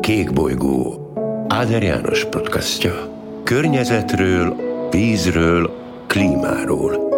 Kék 0.00 0.32
bolygó. 0.32 1.12
Áder 1.48 1.82
János 1.82 2.24
podcastja. 2.24 3.22
Környezetről, 3.44 4.56
vízről, 4.90 5.70
klímáról. 6.06 7.09